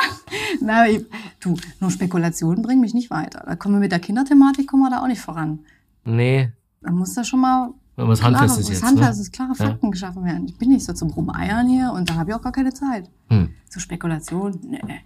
na, 0.61 0.87
ich, 0.87 1.05
du, 1.39 1.55
nur 1.79 1.91
Spekulationen 1.91 2.61
bringen 2.61 2.81
mich 2.81 2.93
nicht 2.93 3.09
weiter. 3.09 3.43
Da 3.45 3.55
kommen 3.55 3.75
wir 3.75 3.79
mit 3.79 3.91
der 3.91 3.99
Kinderthematik 3.99 4.67
kommen 4.67 4.83
wir 4.83 4.89
da 4.89 5.01
auch 5.01 5.07
nicht 5.07 5.21
voran. 5.21 5.59
Nee, 6.05 6.49
Da 6.81 6.91
muss 6.91 7.13
da 7.13 7.23
schon 7.23 7.41
mal 7.41 7.69
was 7.95 8.19
klare, 8.19 8.35
Handfestes 8.39 8.65
was 8.67 8.73
jetzt. 8.73 8.83
Handfestes, 8.83 9.25
Ne? 9.27 9.31
klare 9.31 9.49
Ja. 9.57 9.65
Fakten 9.65 9.91
geschaffen 9.91 10.23
werden. 10.25 10.47
Ich 10.47 10.57
bin 10.57 10.69
nicht 10.69 10.85
so 10.85 10.93
zum 10.93 11.09
Rumeiern 11.09 11.67
hier 11.67 11.91
und 11.91 12.09
da 12.09 12.15
habe 12.15 12.29
ich 12.31 12.35
auch 12.35 12.41
gar 12.41 12.51
keine 12.51 12.73
Zeit. 12.73 13.09
Hm. 13.29 13.49
Zu 13.69 13.79
Spekulationen, 13.79 14.59
nee. 14.69 15.01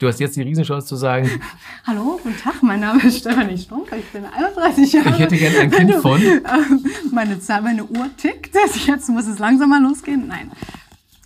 Du 0.00 0.06
hast 0.06 0.20
jetzt 0.20 0.36
die 0.36 0.42
Riesenchance 0.42 0.86
zu 0.86 0.94
sagen, 0.96 1.28
Hallo, 1.86 2.20
guten 2.22 2.36
Tag, 2.36 2.62
mein 2.62 2.78
Name 2.80 3.02
ist 3.02 3.18
Stefanie 3.18 3.58
Strunk, 3.58 3.88
ich 3.98 4.06
bin 4.12 4.24
31 4.24 4.92
Jahre. 4.92 5.10
ich 5.10 5.18
hätte 5.18 5.36
gern 5.36 5.56
ein 5.56 5.70
Kind 5.72 5.94
von. 5.96 6.20
Ähm, 6.22 6.84
meine, 7.10 7.40
Zahl, 7.40 7.62
meine 7.62 7.84
Uhr 7.84 8.08
tickt, 8.16 8.54
jetzt 8.86 9.08
muss 9.08 9.26
es 9.26 9.38
langsam 9.40 9.70
mal 9.70 9.82
losgehen. 9.82 10.28
Nein, 10.28 10.50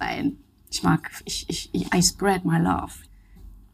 nein, 0.01 0.39
ich 0.73 0.83
mag, 0.83 1.11
ich, 1.27 1.49
ich, 1.51 1.71
ich, 1.75 1.95
I 1.95 2.03
spread 2.03 2.45
my 2.45 2.59
love. 2.59 2.93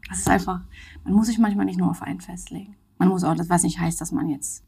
Das 0.09 0.19
ist 0.19 0.29
einfach, 0.29 0.59
man 1.05 1.13
muss 1.13 1.27
sich 1.27 1.37
manchmal 1.37 1.65
nicht 1.65 1.79
nur 1.79 1.89
auf 1.89 2.01
einen 2.01 2.19
festlegen. 2.19 2.75
Man 2.97 3.07
muss 3.07 3.23
auch, 3.23 3.35
das 3.35 3.49
was 3.49 3.63
nicht 3.63 3.79
heißt, 3.79 4.01
dass 4.01 4.11
man 4.11 4.27
jetzt 4.27 4.63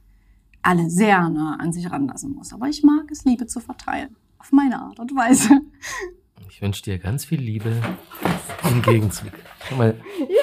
alle 0.62 0.90
sehr 0.90 1.28
nah 1.30 1.58
an 1.60 1.74
sich 1.74 1.92
ranlassen 1.92 2.34
muss. 2.34 2.54
Aber 2.54 2.68
ich 2.70 2.84
mag 2.84 3.12
es, 3.12 3.26
Liebe 3.26 3.48
zu 3.48 3.60
verteilen. 3.60 4.16
Auf 4.38 4.52
meine 4.54 4.82
Art 4.82 5.00
und 5.00 5.14
Weise. 5.16 5.62
Ich 6.50 6.62
wünsche 6.62 6.84
dir 6.84 7.00
ganz 7.00 7.26
viel 7.26 7.42
Liebe 7.42 7.82
im 8.70 8.82
Gegenzug. 8.82 9.32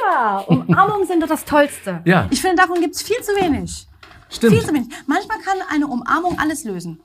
Ja, 0.02 0.40
Umarmungen 0.40 1.06
sind 1.06 1.22
doch 1.22 1.28
das 1.28 1.44
Tollste. 1.44 2.02
Ja. 2.04 2.26
Ich 2.30 2.40
finde, 2.40 2.56
davon 2.56 2.80
gibt 2.80 2.94
es 2.96 3.02
viel 3.02 3.20
zu 3.22 3.32
wenig. 3.32 3.86
Stimmt. 4.28 4.54
Viel 4.54 4.64
zu 4.64 4.74
wenig. 4.74 4.88
Manchmal 5.06 5.38
kann 5.38 5.58
eine 5.70 5.86
Umarmung 5.86 6.38
alles 6.38 6.64
lösen. 6.64 7.00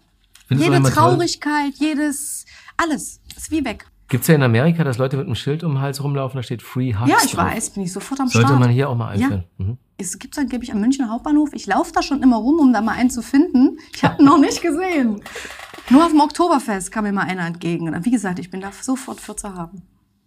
Findest 0.48 0.66
Jede 0.66 0.78
immer 0.78 0.90
toll? 0.90 1.16
Traurigkeit, 1.16 1.74
jedes, 1.76 2.46
alles 2.78 3.22
ist 3.36 3.52
wie 3.52 3.64
weg. 3.64 3.86
Gibt 4.14 4.22
es 4.26 4.28
ja 4.28 4.36
in 4.36 4.44
Amerika, 4.44 4.84
dass 4.84 5.00
Leute 5.00 5.18
mit 5.18 5.26
einem 5.26 5.34
Schild 5.34 5.64
um 5.64 5.72
den 5.74 5.82
Hals 5.82 6.04
rumlaufen, 6.04 6.38
da 6.38 6.44
steht 6.44 6.62
Free 6.62 6.94
Hugs 6.94 7.10
Ja, 7.10 7.18
ich 7.26 7.32
drauf. 7.32 7.46
weiß, 7.48 7.72
bin 7.72 7.82
ich 7.82 7.92
sofort 7.92 8.20
am 8.20 8.28
Sollte 8.28 8.50
Start. 8.50 8.60
man 8.60 8.70
hier 8.70 8.88
auch 8.88 8.96
mal 8.96 9.08
einführen. 9.08 9.46
Mhm. 9.58 9.80
Es 9.98 10.20
gibt 10.20 10.38
angeblich 10.38 10.72
am 10.72 10.80
Münchner 10.82 11.10
Hauptbahnhof. 11.10 11.50
Ich 11.54 11.66
laufe 11.66 11.92
da 11.94 12.04
schon 12.04 12.22
immer 12.22 12.36
rum, 12.38 12.60
um 12.60 12.72
da 12.74 12.82
mal 12.82 12.92
einen 12.92 13.10
zu 13.10 13.24
finden. 13.24 13.80
Ich 13.92 14.04
habe 14.04 14.22
ihn 14.22 14.26
noch 14.26 14.38
nicht 14.38 14.62
gesehen. 14.62 15.20
Nur 15.90 16.06
auf 16.06 16.12
dem 16.12 16.20
Oktoberfest 16.20 16.92
kam 16.92 17.06
mir 17.06 17.12
mal 17.12 17.24
einer 17.24 17.48
entgegen. 17.48 17.92
Und 17.92 18.06
wie 18.06 18.12
gesagt, 18.12 18.38
ich 18.38 18.52
bin 18.52 18.62
da 18.62 18.72
sofort 18.72 19.20
für 19.20 19.36
zu 19.36 19.56
haben. 19.56 19.82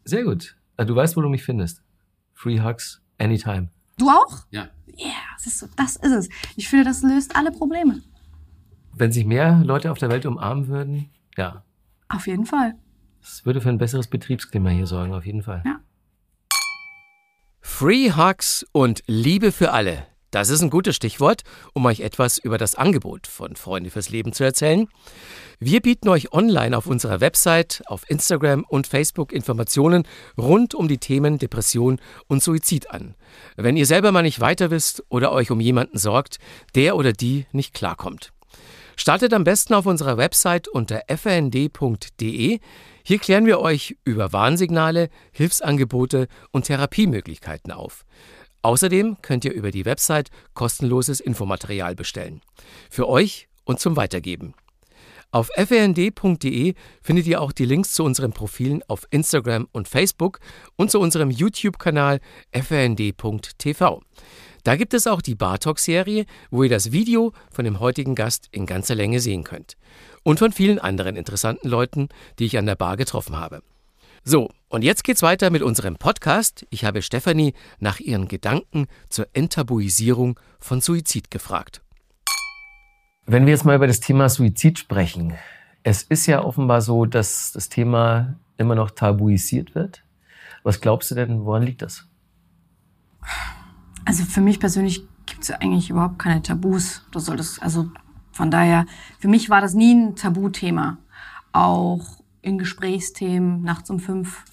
Sehr 0.05 0.25
gut. 0.25 0.57
Also 0.77 0.93
Du 0.93 0.97
weißt, 0.99 1.17
wo 1.17 1.21
du 1.21 1.29
mich 1.29 1.45
findest. 1.45 1.81
Free 2.35 2.61
Hugs 2.61 3.01
anytime. 3.19 3.69
Du 3.99 4.09
auch? 4.09 4.47
Ja. 4.51 4.67
Ja, 4.97 5.11
siehst 5.39 5.63
du, 5.63 5.67
das 5.77 5.95
ist 5.95 6.11
es. 6.13 6.29
Ich 6.57 6.69
finde, 6.69 6.87
das 6.87 7.03
löst 7.03 7.37
alle 7.37 7.53
Probleme. 7.53 8.03
Wenn 8.95 9.13
sich 9.13 9.25
mehr 9.25 9.63
Leute 9.65 9.93
auf 9.93 9.99
der 9.99 10.09
Welt 10.11 10.27
umarmen 10.27 10.67
würden, 10.67 11.11
ja, 11.37 11.63
Auf 12.09 12.27
jeden 12.27 12.47
Fall. 12.47 12.75
Das 13.27 13.45
würde 13.45 13.61
für 13.61 13.69
ein 13.69 13.79
besseres 13.79 14.07
Betriebsklima 14.07 14.71
hier 14.71 14.87
sorgen, 14.87 15.13
auf 15.13 15.27
jeden 15.27 15.43
Fall. 15.43 15.63
Ja. 15.67 15.81
Free 17.61 18.13
Hugs 18.13 18.65
und 18.71 19.03
Liebe 19.07 19.51
für 19.51 19.73
alle. 19.73 20.07
Das 20.31 20.49
ist 20.49 20.63
ein 20.63 20.71
gutes 20.71 20.95
Stichwort, 20.95 21.43
um 21.73 21.87
euch 21.87 22.01
etwas 22.01 22.39
über 22.39 22.59
das 22.59 22.75
Angebot 22.75 23.27
von 23.27 23.57
Freunde 23.57 23.91
fürs 23.91 24.11
Leben 24.11 24.33
zu 24.33 24.45
erzählen. 24.45 24.87
Wir 25.59 25.81
bieten 25.81 26.09
euch 26.09 26.33
online 26.33 26.77
auf 26.77 26.87
unserer 26.87 27.21
Website, 27.21 27.83
auf 27.87 28.09
Instagram 28.09 28.65
und 28.65 28.87
Facebook 28.87 29.33
Informationen 29.33 30.07
rund 30.39 30.75
um 30.75 30.89
die 30.89 30.99
Themen 30.99 31.39
Depression 31.39 32.01
und 32.29 32.43
Suizid 32.43 32.91
an. 32.91 33.15
Wenn 33.57 33.77
ihr 33.77 33.87
selber 33.87 34.13
mal 34.13 34.23
nicht 34.23 34.41
weiter 34.41 34.71
wisst 34.71 35.03
oder 35.09 35.33
euch 35.33 35.51
um 35.51 35.61
jemanden 35.61 35.99
sorgt, 35.99 36.39
der 36.75 36.97
oder 36.97 37.13
die 37.13 37.47
nicht 37.53 37.75
klarkommt. 37.75 38.33
Startet 38.97 39.35
am 39.35 39.45
besten 39.45 39.75
auf 39.75 39.87
unserer 39.87 40.17
Website 40.17 40.69
unter 40.69 41.03
frnd.de. 41.09 42.61
Hier 43.09 43.21
klären 43.21 43.47
wir 43.47 43.61
euch 43.61 43.97
über 44.03 44.33
Warnsignale, 44.33 45.11
Hilfsangebote 45.31 46.27
und 46.51 46.65
Therapiemöglichkeiten 46.65 47.71
auf. 47.71 48.05
Außerdem 48.63 49.19
könnt 49.23 49.45
ihr 49.45 49.53
über 49.53 49.71
die 49.71 49.85
Website 49.85 50.31
kostenloses 50.55 51.21
Infomaterial 51.21 51.95
bestellen. 51.95 52.41
Für 52.91 53.09
euch 53.09 53.47
und 53.65 53.79
zum 53.79 53.95
Weitergeben. 53.95 54.55
Auf 55.31 55.51
frnd.de 55.57 56.75
findet 57.01 57.27
ihr 57.29 57.41
auch 57.41 57.53
die 57.53 57.65
Links 57.65 57.93
zu 57.93 58.03
unseren 58.03 58.33
Profilen 58.33 58.83
auf 58.89 59.07
Instagram 59.11 59.69
und 59.71 59.87
Facebook 59.87 60.41
und 60.75 60.91
zu 60.91 60.99
unserem 60.99 61.31
YouTube-Kanal 61.31 62.19
frnd.tv. 62.53 64.03
Da 64.67 64.75
gibt 64.75 64.95
es 64.95 65.07
auch 65.07 65.23
die 65.23 65.37
Bartalk-Serie, 65.37 66.27
wo 66.51 66.65
ihr 66.65 66.69
das 66.69 66.91
Video 66.91 67.33
von 67.53 67.65
dem 67.65 67.79
heutigen 67.79 68.17
Gast 68.17 68.49
in 68.51 68.67
ganzer 68.67 68.97
Länge 68.97 69.21
sehen 69.21 69.45
könnt. 69.45 69.77
Und 70.25 70.41
von 70.41 70.51
vielen 70.51 70.81
anderen 70.81 71.15
interessanten 71.15 71.69
Leuten, 71.69 72.09
die 72.41 72.47
ich 72.47 72.59
an 72.59 72.67
der 72.67 72.75
Bar 72.75 72.97
getroffen 72.97 73.37
habe. 73.37 73.63
So, 74.25 74.51
und 74.69 74.83
jetzt 74.83 75.05
geht's 75.05 75.23
weiter 75.23 75.51
mit 75.51 75.63
unserem 75.63 75.95
Podcast. 75.95 76.67
Ich 76.71 76.85
habe 76.85 77.03
Stefanie 77.03 77.55
nach 77.79 78.01
ihren 78.01 78.27
Gedanken 78.27 78.89
zur 79.09 79.29
Enttabuisierung 79.35 80.41
von 80.59 80.81
Suizid 80.81 81.31
gefragt. 81.31 81.81
Wenn 83.25 83.47
wir 83.47 83.53
jetzt 83.53 83.65
mal 83.65 83.77
über 83.77 83.87
das 83.87 84.01
Thema 84.01 84.29
Suizid 84.29 84.81
sprechen, 84.81 85.35
es 85.85 86.03
ist 86.03 86.27
ja 86.27 86.43
offenbar 86.43 86.81
so, 86.83 87.07
dass 87.07 87.53
das 87.53 87.69
Thema 87.69 88.35
immer 88.57 88.75
noch 88.75 88.91
tabuisiert 88.91 89.77
wird. 89.77 90.03
Was 90.65 90.81
glaubst 90.81 91.13
du 91.13 91.15
denn, 91.15 91.45
woran 91.45 91.63
liegt 91.63 91.83
das? 91.83 92.09
Also 94.07 94.25
für 94.25 94.41
mich 94.41 94.61
persönlich 94.61 95.03
gibt 95.27 95.43
es 95.43 95.51
eigentlich 95.51 95.91
überhaupt 95.91 96.19
keine 96.21 96.41
Tabus. 96.41 97.03
Du 97.11 97.19
solltest, 97.19 97.63
also 97.63 97.91
von 98.31 98.51
daher, 98.51 98.87
für 99.19 99.29
mich 99.29 99.51
war 99.51 99.61
das 99.61 99.75
nie 99.75 99.95
ein 99.95 100.17
Tabuthema. 100.17 100.99
Auch 101.53 102.23
in 102.41 102.57
Gesprächsthemen 102.57 103.63
nachts 103.63 103.91
um 103.91 103.99
fünf 103.99 104.45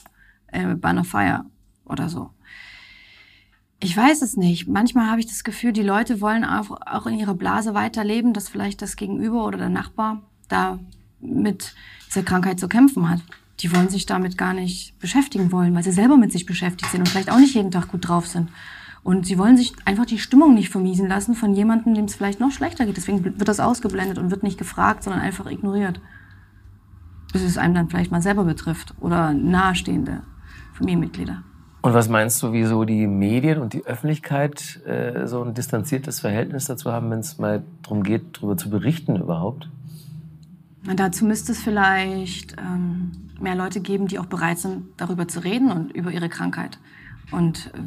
äh, 0.48 0.74
bei 0.74 0.90
einer 0.90 1.04
Feier 1.04 1.46
oder 1.86 2.10
so. 2.10 2.32
Ich 3.80 3.96
weiß 3.96 4.24
es 4.24 4.38
nicht. 4.38 4.68
Manchmal 4.68 5.12
habe 5.12 5.20
ich 5.20 5.28
das 5.28 5.44
Gefühl, 5.44 5.72
die 5.72 5.84
Leute 5.84 6.20
wollen 6.20 6.46
auch, 6.46 6.72
auch 6.86 7.06
in 7.06 7.20
ihrer 7.20 7.36
Blase 7.36 7.76
weiterleben, 7.76 8.34
dass 8.34 8.50
vielleicht 8.50 8.82
das 8.82 8.96
Gegenüber 8.96 9.46
oder 9.46 9.60
der 9.60 9.70
Nachbar 9.70 10.24
da 10.48 10.80
mit 11.20 11.76
dieser 12.08 12.24
Krankheit 12.24 12.60
zu 12.60 12.68
kämpfen 12.68 13.08
hat. 13.08 13.22
Die 13.60 13.72
wollen 13.76 13.90
sich 13.90 14.08
damit 14.08 14.36
gar 14.38 14.54
nicht 14.54 14.98
beschäftigen 14.98 15.52
wollen, 15.52 15.76
weil 15.76 15.84
sie 15.84 15.92
selber 15.92 16.18
mit 16.18 16.32
sich 16.32 16.48
beschäftigt 16.48 16.90
sind 16.90 17.02
und 17.02 17.10
vielleicht 17.10 17.30
auch 17.30 17.38
nicht 17.38 17.54
jeden 17.54 17.70
Tag 17.70 17.90
gut 17.90 18.08
drauf 18.08 18.26
sind. 18.26 18.50
Und 19.04 19.26
sie 19.26 19.38
wollen 19.38 19.58
sich 19.58 19.74
einfach 19.86 20.06
die 20.06 20.18
Stimmung 20.18 20.54
nicht 20.54 20.70
vermiesen 20.70 21.10
lassen 21.10 21.36
von 21.36 21.54
jemandem, 21.54 21.94
dem 21.94 22.06
es 22.06 22.16
vielleicht 22.16 22.40
noch 22.40 22.52
schlechter 22.52 22.86
geht. 22.86 22.96
Deswegen 22.96 23.24
wird 23.24 23.48
das 23.48 23.60
ausgeblendet 23.60 24.18
und 24.18 24.32
wird 24.32 24.44
nicht 24.44 24.58
gefragt, 24.58 25.04
sondern 25.04 25.22
einfach 25.22 25.46
ignoriert. 25.52 26.00
Bis 27.34 27.42
es 27.42 27.58
einem 27.58 27.74
dann 27.74 27.90
vielleicht 27.90 28.12
mal 28.12 28.22
selber 28.22 28.46
betrifft 28.46 28.94
oder 29.02 29.34
nahestehende 29.34 30.22
Familienmitglieder. 30.74 31.44
Und 31.82 31.94
was 31.94 32.08
meinst 32.08 32.42
du, 32.42 32.54
wieso 32.54 32.86
die 32.86 33.08
Medien 33.08 33.60
und 33.60 33.74
die 33.74 33.86
Öffentlichkeit 33.86 34.82
äh, 34.86 35.28
so 35.28 35.44
ein 35.44 35.54
distanziertes 35.54 36.22
Verhältnis 36.22 36.66
dazu 36.66 36.94
haben, 36.94 37.12
wenn 37.12 37.20
es 37.20 37.38
mal 37.40 37.62
darum 37.82 38.04
geht, 38.04 38.38
darüber 38.38 38.56
zu 38.56 38.70
berichten 38.70 39.18
überhaupt? 39.18 39.68
Na, 40.86 40.94
dazu 40.94 41.26
müsste 41.26 41.52
es 41.52 41.62
vielleicht 41.62 42.56
ähm, 42.58 43.12
mehr 43.42 43.56
Leute 43.56 43.82
geben, 43.82 44.08
die 44.08 44.18
auch 44.18 44.28
bereit 44.28 44.60
sind, 44.60 44.86
darüber 44.96 45.28
zu 45.28 45.44
reden 45.44 45.72
und 45.72 45.92
über 45.92 46.12
ihre 46.12 46.30
Krankheit. 46.30 46.80
Und 47.32 47.72
äh, 47.74 47.80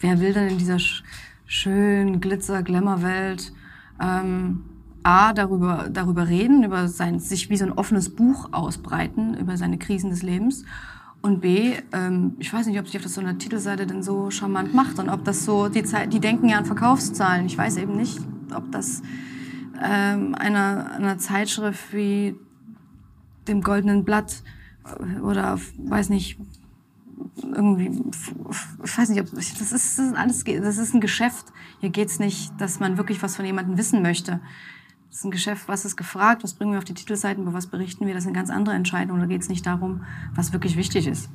wer 0.00 0.20
will 0.20 0.32
denn 0.32 0.48
in 0.48 0.58
dieser 0.58 0.78
sch 0.78 1.02
schönen 1.48 2.20
Glitzer-Glamour-Welt 2.20 3.52
ähm, 4.00 4.64
A, 5.04 5.32
darüber, 5.32 5.88
darüber 5.88 6.26
reden, 6.26 6.64
über 6.64 6.88
sein, 6.88 7.20
sich 7.20 7.48
wie 7.48 7.56
so 7.56 7.64
ein 7.64 7.72
offenes 7.72 8.08
Buch 8.08 8.48
ausbreiten, 8.50 9.36
über 9.38 9.56
seine 9.56 9.78
Krisen 9.78 10.10
des 10.10 10.24
Lebens. 10.24 10.64
Und 11.22 11.40
B, 11.40 11.74
ähm, 11.92 12.34
ich 12.40 12.52
weiß 12.52 12.66
nicht, 12.66 12.80
ob 12.80 12.86
sich 12.86 12.96
auf 12.96 13.04
das 13.04 13.14
so 13.14 13.20
einer 13.20 13.38
Titelseite 13.38 13.86
denn 13.86 14.02
so 14.02 14.30
charmant 14.30 14.74
macht 14.74 14.98
und 14.98 15.08
ob 15.08 15.24
das 15.24 15.44
so, 15.44 15.68
die, 15.68 15.84
Zeit, 15.84 16.12
die 16.12 16.18
denken 16.18 16.48
ja 16.48 16.58
an 16.58 16.66
Verkaufszahlen. 16.66 17.46
Ich 17.46 17.56
weiß 17.56 17.76
eben 17.76 17.96
nicht, 17.96 18.18
ob 18.52 18.72
das 18.72 19.02
ähm, 19.80 20.34
einer, 20.34 20.92
einer 20.92 21.18
Zeitschrift 21.18 21.92
wie 21.92 22.34
dem 23.46 23.62
Goldenen 23.62 24.04
Blatt 24.04 24.42
oder 25.22 25.58
weiß 25.78 26.08
nicht 26.08 26.38
irgendwie 27.42 28.02
ich 28.84 28.98
weiß 28.98 29.08
nicht 29.10 29.20
ob 29.20 29.30
das 29.30 29.50
ist, 29.50 29.60
das 29.60 29.72
ist 29.72 30.16
alles 30.16 30.44
das 30.44 30.78
ist 30.78 30.94
ein 30.94 31.00
Geschäft. 31.00 31.46
Hier 31.80 31.90
geht's 31.90 32.18
nicht 32.18 32.52
dass 32.58 32.80
man 32.80 32.96
wirklich 32.96 33.22
was 33.22 33.36
von 33.36 33.44
jemandem 33.44 33.76
wissen 33.76 34.02
möchte. 34.02 34.40
Das 35.08 35.18
ist 35.18 35.24
ein 35.24 35.30
Geschäft 35.30 35.68
was 35.68 35.84
ist 35.84 35.96
gefragt 35.96 36.42
was 36.44 36.54
bringen 36.54 36.72
wir 36.72 36.78
auf 36.78 36.84
die 36.84 36.94
Titelseiten 36.94 37.42
über 37.42 37.52
was 37.52 37.66
berichten 37.66 38.06
wir 38.06 38.14
das 38.14 38.24
sind 38.24 38.32
ganz 38.32 38.50
andere 38.50 38.74
Entscheidungen 38.74 39.20
da 39.20 39.26
geht's 39.26 39.48
nicht 39.48 39.66
darum 39.66 40.04
was 40.34 40.52
wirklich 40.52 40.76
wichtig 40.76 41.06
ist. 41.06 41.30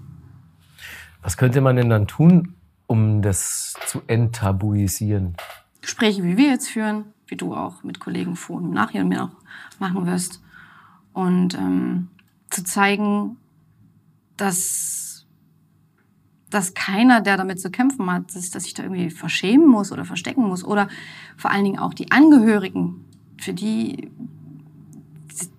Was 1.21 1.37
könnte 1.37 1.61
man 1.61 1.75
denn 1.75 1.89
dann 1.89 2.07
tun, 2.07 2.55
um 2.87 3.21
das 3.21 3.75
zu 3.85 4.01
enttabuisieren? 4.07 5.35
Gespräche 5.81 6.23
wie 6.23 6.37
wir 6.37 6.49
jetzt 6.49 6.67
führen 6.67 7.05
wie 7.27 7.37
du 7.37 7.55
auch 7.55 7.83
mit 7.83 7.99
Kollegen 7.99 8.35
vor 8.35 8.57
und 8.57 8.71
nachher 8.71 9.05
mir 9.05 9.23
auch 9.23 9.79
machen 9.79 10.05
wirst. 10.05 10.43
Und 11.13 11.55
ähm, 11.55 12.09
zu 12.49 12.63
zeigen 12.63 13.37
dass 14.41 15.00
dass 16.51 16.73
keiner, 16.73 17.21
der 17.21 17.37
damit 17.37 17.59
zu 17.59 17.71
kämpfen 17.71 18.11
hat, 18.11 18.35
dass, 18.35 18.51
dass 18.51 18.63
sich 18.63 18.73
da 18.73 18.83
irgendwie 18.83 19.09
verschämen 19.09 19.67
muss 19.67 19.91
oder 19.91 20.05
verstecken 20.05 20.43
muss. 20.43 20.63
Oder 20.63 20.87
vor 21.37 21.51
allen 21.51 21.63
Dingen 21.63 21.79
auch 21.79 21.93
die 21.93 22.11
Angehörigen, 22.11 23.05
für 23.37 23.53
die, 23.53 24.11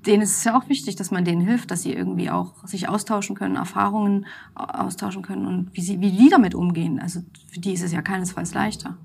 denen 0.06 0.22
ist 0.22 0.37
es 0.37 0.44
ja 0.44 0.56
auch 0.56 0.68
wichtig, 0.68 0.96
dass 0.96 1.11
man 1.11 1.25
denen 1.25 1.40
hilft, 1.40 1.70
dass 1.70 1.82
sie 1.82 1.92
irgendwie 1.92 2.30
auch 2.30 2.66
sich 2.66 2.88
austauschen 2.88 3.34
können, 3.34 3.56
Erfahrungen 3.56 4.26
austauschen 4.54 5.22
können 5.22 5.46
und 5.46 5.70
wie, 5.72 5.80
sie, 5.80 6.00
wie 6.00 6.12
die 6.12 6.28
damit 6.28 6.54
umgehen. 6.54 7.00
Also 7.00 7.22
für 7.50 7.58
die 7.58 7.72
ist 7.72 7.82
es 7.82 7.92
ja 7.92 8.02
keinesfalls 8.02 8.54
leichter. 8.54 8.96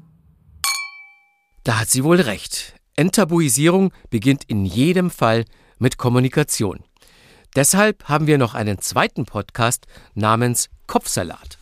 Da 1.63 1.79
hat 1.79 1.89
sie 1.89 2.03
wohl 2.03 2.22
recht. 2.22 2.75
Enttabuisierung 2.96 3.91
beginnt 4.10 4.44
in 4.46 4.65
jedem 4.65 5.10
Fall 5.10 5.46
mit 5.79 5.98
Kommunikation. 5.98 6.79
Deshalb 7.56 8.06
haben 8.06 8.27
wir 8.27 8.38
noch 8.38 8.53
einen 8.53 8.79
zweiten 8.79 9.25
Podcast 9.25 9.88
namens 10.13 10.70
Kopfsalat. 10.88 11.57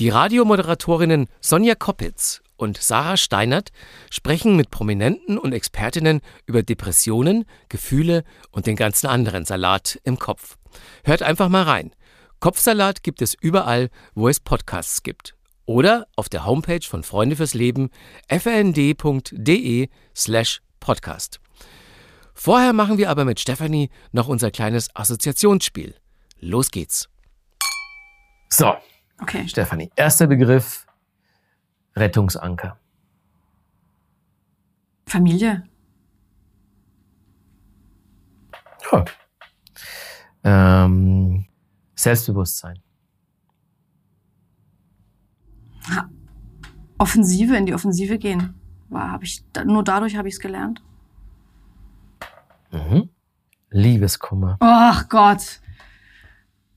Die 0.00 0.08
Radiomoderatorinnen 0.08 1.28
Sonja 1.42 1.74
Koppitz 1.74 2.40
und 2.56 2.78
Sarah 2.78 3.18
Steinert 3.18 3.68
sprechen 4.08 4.56
mit 4.56 4.70
Prominenten 4.70 5.36
und 5.36 5.52
Expertinnen 5.52 6.22
über 6.46 6.62
Depressionen, 6.62 7.44
Gefühle 7.68 8.24
und 8.50 8.66
den 8.66 8.76
ganzen 8.76 9.08
anderen 9.08 9.44
Salat 9.44 10.00
im 10.04 10.18
Kopf. 10.18 10.56
Hört 11.04 11.22
einfach 11.22 11.50
mal 11.50 11.64
rein. 11.64 11.90
Kopfsalat 12.38 13.02
gibt 13.02 13.20
es 13.20 13.34
überall, 13.38 13.90
wo 14.14 14.30
es 14.30 14.40
Podcasts 14.40 15.02
gibt. 15.02 15.36
Oder 15.66 16.06
auf 16.16 16.30
der 16.30 16.46
Homepage 16.46 16.80
von 16.80 17.02
Freunde 17.02 17.36
fürs 17.36 17.52
Leben 17.52 17.90
frnd.de 18.30 19.88
slash 20.16 20.62
podcast. 20.80 21.40
Vorher 22.32 22.72
machen 22.72 22.96
wir 22.96 23.10
aber 23.10 23.26
mit 23.26 23.38
Stefanie 23.38 23.90
noch 24.12 24.28
unser 24.28 24.50
kleines 24.50 24.88
Assoziationsspiel. 24.96 25.94
Los 26.38 26.70
geht's. 26.70 27.10
So, 28.48 28.74
Okay. 29.20 29.46
Stefanie, 29.48 29.90
erster 29.96 30.26
Begriff 30.26 30.86
Rettungsanker. 31.96 32.78
Familie. 35.06 35.64
Ja. 38.92 39.04
Ähm, 40.42 41.46
Selbstbewusstsein. 41.94 42.80
Offensive, 46.98 47.56
in 47.56 47.66
die 47.66 47.74
Offensive 47.74 48.18
gehen. 48.18 48.54
War, 48.88 49.10
hab 49.10 49.22
ich, 49.22 49.44
nur 49.64 49.82
dadurch 49.82 50.16
habe 50.16 50.28
ich 50.28 50.34
es 50.34 50.40
gelernt. 50.40 50.82
Mhm. 52.70 53.10
Liebeskummer. 53.70 54.56
Ach 54.60 55.08
Gott. 55.08 55.60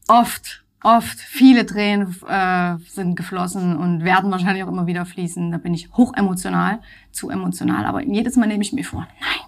Oft, 0.07 0.62
oft. 0.83 1.19
Viele 1.19 1.65
Tränen 1.65 2.15
äh, 2.27 2.77
sind 2.89 3.15
geflossen 3.15 3.77
und 3.77 4.03
werden 4.03 4.31
wahrscheinlich 4.31 4.63
auch 4.63 4.69
immer 4.69 4.87
wieder 4.87 5.05
fließen. 5.05 5.51
Da 5.51 5.57
bin 5.57 5.73
ich 5.73 5.89
hochemotional, 5.93 6.79
zu 7.11 7.29
emotional. 7.29 7.85
Aber 7.85 8.03
jedes 8.03 8.35
Mal 8.35 8.47
nehme 8.47 8.63
ich 8.63 8.73
mir 8.73 8.85
vor, 8.85 9.07
nein, 9.19 9.47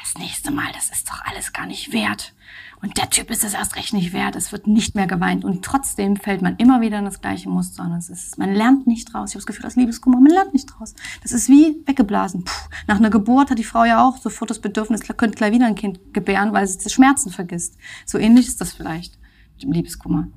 das 0.00 0.18
nächste 0.18 0.50
Mal, 0.50 0.70
das 0.74 0.90
ist 0.90 1.08
doch 1.08 1.20
alles 1.24 1.52
gar 1.52 1.66
nicht 1.66 1.92
wert. 1.92 2.34
Und 2.82 2.98
der 2.98 3.08
Typ 3.08 3.30
ist 3.30 3.44
es 3.44 3.54
erst 3.54 3.76
recht 3.76 3.94
nicht 3.94 4.12
wert. 4.12 4.36
Es 4.36 4.52
wird 4.52 4.66
nicht 4.66 4.94
mehr 4.94 5.06
geweint. 5.06 5.44
Und 5.44 5.64
trotzdem 5.64 6.16
fällt 6.16 6.42
man 6.42 6.56
immer 6.56 6.82
wieder 6.82 6.98
in 6.98 7.06
das 7.06 7.22
gleiche 7.22 7.48
Muster. 7.48 7.82
Und 7.84 7.92
es 7.92 8.10
ist, 8.10 8.36
man 8.36 8.52
lernt 8.52 8.86
nicht 8.86 9.12
draus. 9.12 9.30
Ich 9.30 9.34
habe 9.34 9.40
das 9.40 9.46
Gefühl, 9.46 9.62
das 9.62 9.76
Liebeskummer, 9.76 10.20
man 10.20 10.30
lernt 10.30 10.52
nicht 10.52 10.66
draus. 10.66 10.94
Das 11.22 11.32
ist 11.32 11.48
wie 11.48 11.82
weggeblasen. 11.86 12.44
Puh. 12.44 12.68
Nach 12.86 12.96
einer 12.96 13.08
Geburt 13.08 13.50
hat 13.50 13.58
die 13.58 13.64
Frau 13.64 13.84
ja 13.84 14.06
auch 14.06 14.18
sofort 14.18 14.50
das 14.50 14.60
Bedürfnis, 14.60 15.00
könnte 15.00 15.36
gleich 15.36 15.52
wieder 15.52 15.66
ein 15.66 15.76
Kind 15.76 16.12
gebären, 16.12 16.52
weil 16.52 16.66
sie 16.66 16.78
die 16.78 16.90
Schmerzen 16.90 17.30
vergisst. 17.30 17.78
So 18.04 18.18
ähnlich 18.18 18.48
ist 18.48 18.60
das 18.60 18.74
vielleicht 18.74 19.18
mit 19.54 19.62
dem 19.62 19.72
Liebeskummer. 19.72 20.28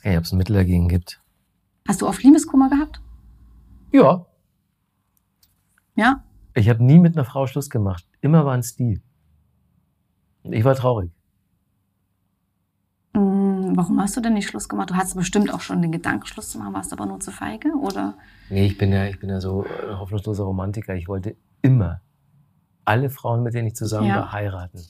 Weiß 0.00 0.04
gar 0.04 0.10
nicht, 0.12 0.18
ob 0.18 0.24
es 0.24 0.32
ein 0.32 0.38
Mittel 0.38 0.54
dagegen 0.56 0.88
gibt. 0.88 1.20
Hast 1.86 2.00
du 2.00 2.08
oft 2.08 2.22
Liebeskummer 2.22 2.70
gehabt? 2.70 3.02
Ja. 3.92 4.24
Ja? 5.94 6.24
Ich 6.54 6.70
habe 6.70 6.82
nie 6.82 6.98
mit 6.98 7.14
einer 7.16 7.26
Frau 7.26 7.46
Schluss 7.46 7.68
gemacht. 7.68 8.06
Immer 8.22 8.46
waren 8.46 8.60
es 8.60 8.74
die. 8.76 9.02
Und 10.42 10.54
ich 10.54 10.64
war 10.64 10.74
traurig. 10.74 11.10
Hm, 13.14 13.76
warum 13.76 14.00
hast 14.00 14.16
du 14.16 14.22
denn 14.22 14.32
nicht 14.32 14.48
Schluss 14.48 14.70
gemacht? 14.70 14.88
Du 14.88 14.94
hattest 14.94 15.16
bestimmt 15.16 15.52
auch 15.52 15.60
schon 15.60 15.82
den 15.82 15.92
Gedanken, 15.92 16.24
Schluss 16.26 16.48
zu 16.48 16.58
machen, 16.58 16.72
warst 16.72 16.94
aber 16.94 17.04
nur 17.04 17.20
zu 17.20 17.30
feige, 17.30 17.68
oder? 17.74 18.14
Nee, 18.48 18.64
ich 18.66 18.78
bin 18.78 18.92
ja, 18.92 19.04
ich 19.04 19.20
bin 19.20 19.28
ja 19.28 19.40
so 19.42 19.64
ein 19.64 19.98
hoffnungsloser 19.98 20.44
Romantiker. 20.44 20.94
Ich 20.94 21.08
wollte 21.08 21.36
immer 21.60 22.00
alle 22.86 23.10
Frauen, 23.10 23.42
mit 23.42 23.52
denen 23.52 23.68
ich 23.68 23.74
zusammen 23.76 24.06
Ja. 24.06 24.16
war, 24.16 24.32
heiraten. 24.32 24.80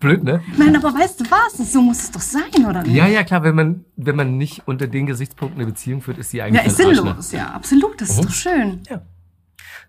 Blöd, 0.00 0.24
ne? 0.24 0.42
Nein, 0.56 0.74
aber 0.76 0.94
weißt 0.94 1.20
du 1.20 1.24
was? 1.30 1.72
So 1.72 1.82
muss 1.82 1.98
es 2.04 2.10
doch 2.10 2.20
sein, 2.22 2.64
oder 2.66 2.82
nicht? 2.82 2.94
Ja, 2.94 3.06
ja, 3.06 3.22
klar, 3.22 3.42
wenn 3.42 3.54
man, 3.54 3.84
wenn 3.96 4.16
man 4.16 4.38
nicht 4.38 4.66
unter 4.66 4.86
den 4.88 5.04
Gesichtspunkten 5.06 5.60
eine 5.60 5.70
Beziehung 5.70 6.00
führt, 6.00 6.16
ist 6.16 6.32
Ja, 6.32 6.44
eigentlich 6.46 6.64
ist 6.66 6.76
für 6.76 6.82
den 6.84 6.88
Arsch, 6.88 6.96
ne? 6.98 7.04
sinnlos, 7.10 7.32
ja, 7.32 7.50
absolut. 7.50 8.00
Das 8.00 8.08
ist 8.10 8.16
Mhm. 8.18 8.22
doch 8.22 8.32
schön. 8.32 8.80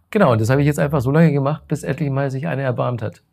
Genau, 0.10 0.34
und 0.34 0.42
das 0.42 0.50
habe 0.50 0.60
ich 0.62 0.68
jetzt 0.68 0.80
einfach 0.80 1.00
so 1.00 1.12
lange 1.12 1.32
gemacht, 1.32 1.66
bis 1.70 1.84
endlich 1.84 2.10
mal 2.10 2.30
sich 2.30 2.46
eine 2.46 2.62
erbarmt 2.64 3.02
hat. 3.02 3.24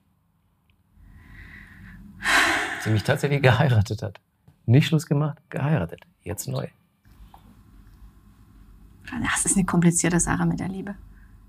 Sie 2.85 2.91
mich 2.91 3.03
tatsächlich 3.03 3.43
geheiratet 3.43 4.03
hat. 4.03 4.21
Nicht 4.67 4.87
Schluss 4.87 5.07
gemacht, 5.07 5.39
geheiratet. 5.51 6.03
Jetzt 6.23 6.47
neu. 6.47 6.69
Das 9.33 9.47
ist 9.47 9.57
eine 9.57 9.65
komplizierte 9.67 10.21
Sache 10.21 10.47
mit 10.47 10.61
der 10.61 10.69
Liebe. 10.69 10.95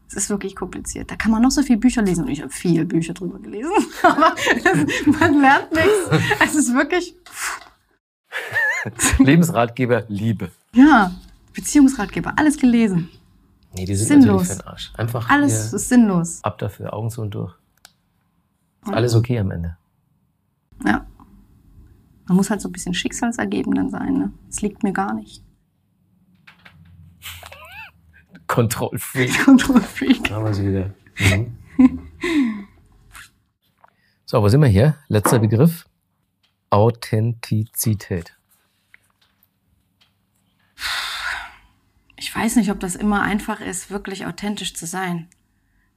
Es 0.09 0.15
ist 0.15 0.29
wirklich 0.31 0.55
kompliziert. 0.55 1.11
Da 1.11 1.15
kann 1.15 1.31
man 1.31 1.41
noch 1.43 1.51
so 1.51 1.61
viele 1.61 1.77
Bücher 1.77 2.01
lesen. 2.01 2.23
Und 2.25 2.31
ich 2.31 2.41
habe 2.41 2.51
viele 2.51 2.83
Bücher 2.85 3.13
drüber 3.13 3.37
gelesen. 3.39 3.71
Aber 4.03 4.33
es, 4.55 5.05
man 5.05 5.39
lernt 5.39 5.71
nichts. 5.71 6.25
Es 6.43 6.55
ist 6.55 6.73
wirklich, 6.73 7.15
Lebensratgeber, 9.19 10.05
Liebe. 10.07 10.51
ja, 10.73 11.11
Beziehungsratgeber, 11.53 12.33
alles 12.37 12.57
gelesen. 12.57 13.09
Nee, 13.75 13.85
die 13.85 13.95
sind 13.95 14.07
Sinnlos. 14.07 14.27
natürlich 14.41 14.47
für 14.57 14.63
den 14.63 14.67
Arsch. 14.67 14.91
Einfach 14.97 15.29
Alles 15.29 15.73
ist 15.73 15.89
sinnlos. 15.89 16.43
ab 16.43 16.57
dafür, 16.57 16.93
Augen 16.93 17.09
zu 17.09 17.21
und 17.21 17.31
durch. 17.35 17.53
Ist 18.85 18.93
alles 18.93 19.13
okay 19.15 19.37
am 19.39 19.51
Ende. 19.51 19.77
Ja. 20.85 21.05
Man 22.27 22.37
muss 22.37 22.49
halt 22.49 22.61
so 22.61 22.69
ein 22.69 22.71
bisschen 22.71 22.93
schicksalsergeben 22.93 23.73
dann 23.75 23.89
sein. 23.89 24.13
Ne? 24.13 24.31
Es 24.49 24.61
liegt 24.61 24.83
mir 24.83 24.93
gar 24.93 25.13
nicht. 25.13 25.43
Kontrollfreak. 28.49 29.45
Kontrollfreak. 29.45 30.23
Da 30.27 30.35
haben 30.35 30.45
wir 30.45 30.53
sie 30.53 30.67
wieder. 30.67 30.93
Mhm. 31.19 31.57
So, 34.25 34.43
wo 34.43 34.47
sind 34.47 34.61
wir 34.61 34.67
hier? 34.67 34.95
Letzter 35.07 35.39
Begriff. 35.39 35.87
Authentizität. 36.69 38.37
Ich 42.15 42.35
weiß 42.35 42.57
nicht, 42.57 42.69
ob 42.69 42.79
das 42.79 42.95
immer 42.95 43.23
einfach 43.23 43.59
ist, 43.59 43.89
wirklich 43.89 44.27
authentisch 44.27 44.75
zu 44.75 44.85
sein. 44.85 45.29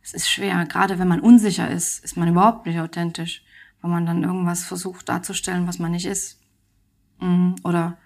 Es 0.02 0.14
ist 0.14 0.30
schwer. 0.30 0.64
Gerade 0.64 0.98
wenn 0.98 1.08
man 1.08 1.20
unsicher 1.20 1.70
ist, 1.70 2.02
ist 2.02 2.16
man 2.16 2.28
überhaupt 2.28 2.64
nicht 2.64 2.80
authentisch. 2.80 3.44
Weil 3.82 3.90
man 3.90 4.06
dann 4.06 4.24
irgendwas 4.24 4.64
versucht 4.64 5.10
darzustellen, 5.10 5.66
was 5.66 5.78
man 5.78 5.92
nicht 5.92 6.06
ist. 6.06 6.40
Mhm. 7.20 7.56
Oder 7.64 7.98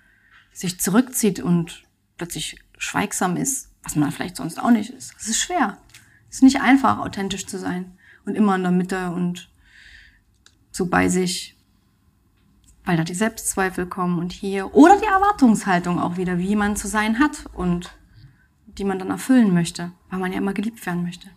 sich 0.53 0.81
zurückzieht 0.81 1.39
und 1.39 1.85
plötzlich 2.19 2.59
schweigsam 2.79 3.37
ist, 3.37 3.76
was 3.87 3.97
man 3.97 4.11
vielleicht 4.11 4.37
sonst 4.37 4.61
auch 4.61 4.71
nicht 4.71 4.91
ist. 4.91 5.15
Es 5.19 5.29
ist 5.29 5.41
schwer. 5.41 5.79
Es 6.29 6.37
ist 6.37 6.43
nicht 6.43 6.61
einfach, 6.61 6.99
authentisch 6.99 7.47
zu 7.47 7.59
sein. 7.59 7.97
Und 8.27 8.35
immer 8.35 8.57
in 8.57 8.63
der 8.63 8.73
Mitte 8.73 9.11
und 9.11 9.49
so 10.73 10.87
bei 10.87 11.09
sich 11.09 11.57
weil 12.87 12.97
da 12.97 13.05
die 13.05 13.15
Selbstzweifel 13.15 13.87
kommen 13.87 14.19
und 14.19 14.33
hier 14.33 14.75
oder 14.75 14.97
die 14.99 15.07
Erwartungshaltung 15.07 15.99
auch 16.01 16.17
wieder, 16.17 16.39
wie 16.39 16.57
man 16.57 16.77
zu 16.77 16.87
sein 16.87 17.19
hat 17.19 17.47
und 17.53 17.95
die 18.67 18.85
man 18.85 18.99
dann 18.99 19.11
erfüllen 19.11 19.53
möchte, 19.53 19.93
weil 20.09 20.21
man 20.21 20.33
ja 20.33 20.39
immer 20.39 20.55
geliebt 20.55 20.87
werden 20.87 21.03
möchte. 21.03 21.29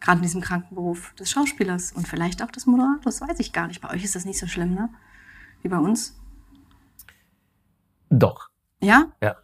Gerade 0.00 0.18
in 0.18 0.22
diesem 0.22 0.42
kranken 0.42 0.74
Beruf 0.74 1.14
des 1.14 1.30
Schauspielers 1.30 1.92
und 1.92 2.06
vielleicht 2.06 2.42
auch 2.42 2.50
des 2.50 2.66
Moderators, 2.66 3.20
weiß 3.20 3.40
ich 3.40 3.52
gar 3.52 3.66
nicht. 3.66 3.80
Bei 3.80 3.90
euch 3.90 4.04
ist 4.04 4.14
das 4.14 4.26
nicht 4.26 4.38
so 4.38 4.46
schlimm, 4.46 4.74
ne? 4.74 4.90
Wie 5.62 5.68
bei 5.68 5.78
uns. 5.78 6.16
Doch. 8.10 8.50
Ja? 8.80 9.06
Ja. 9.22 9.36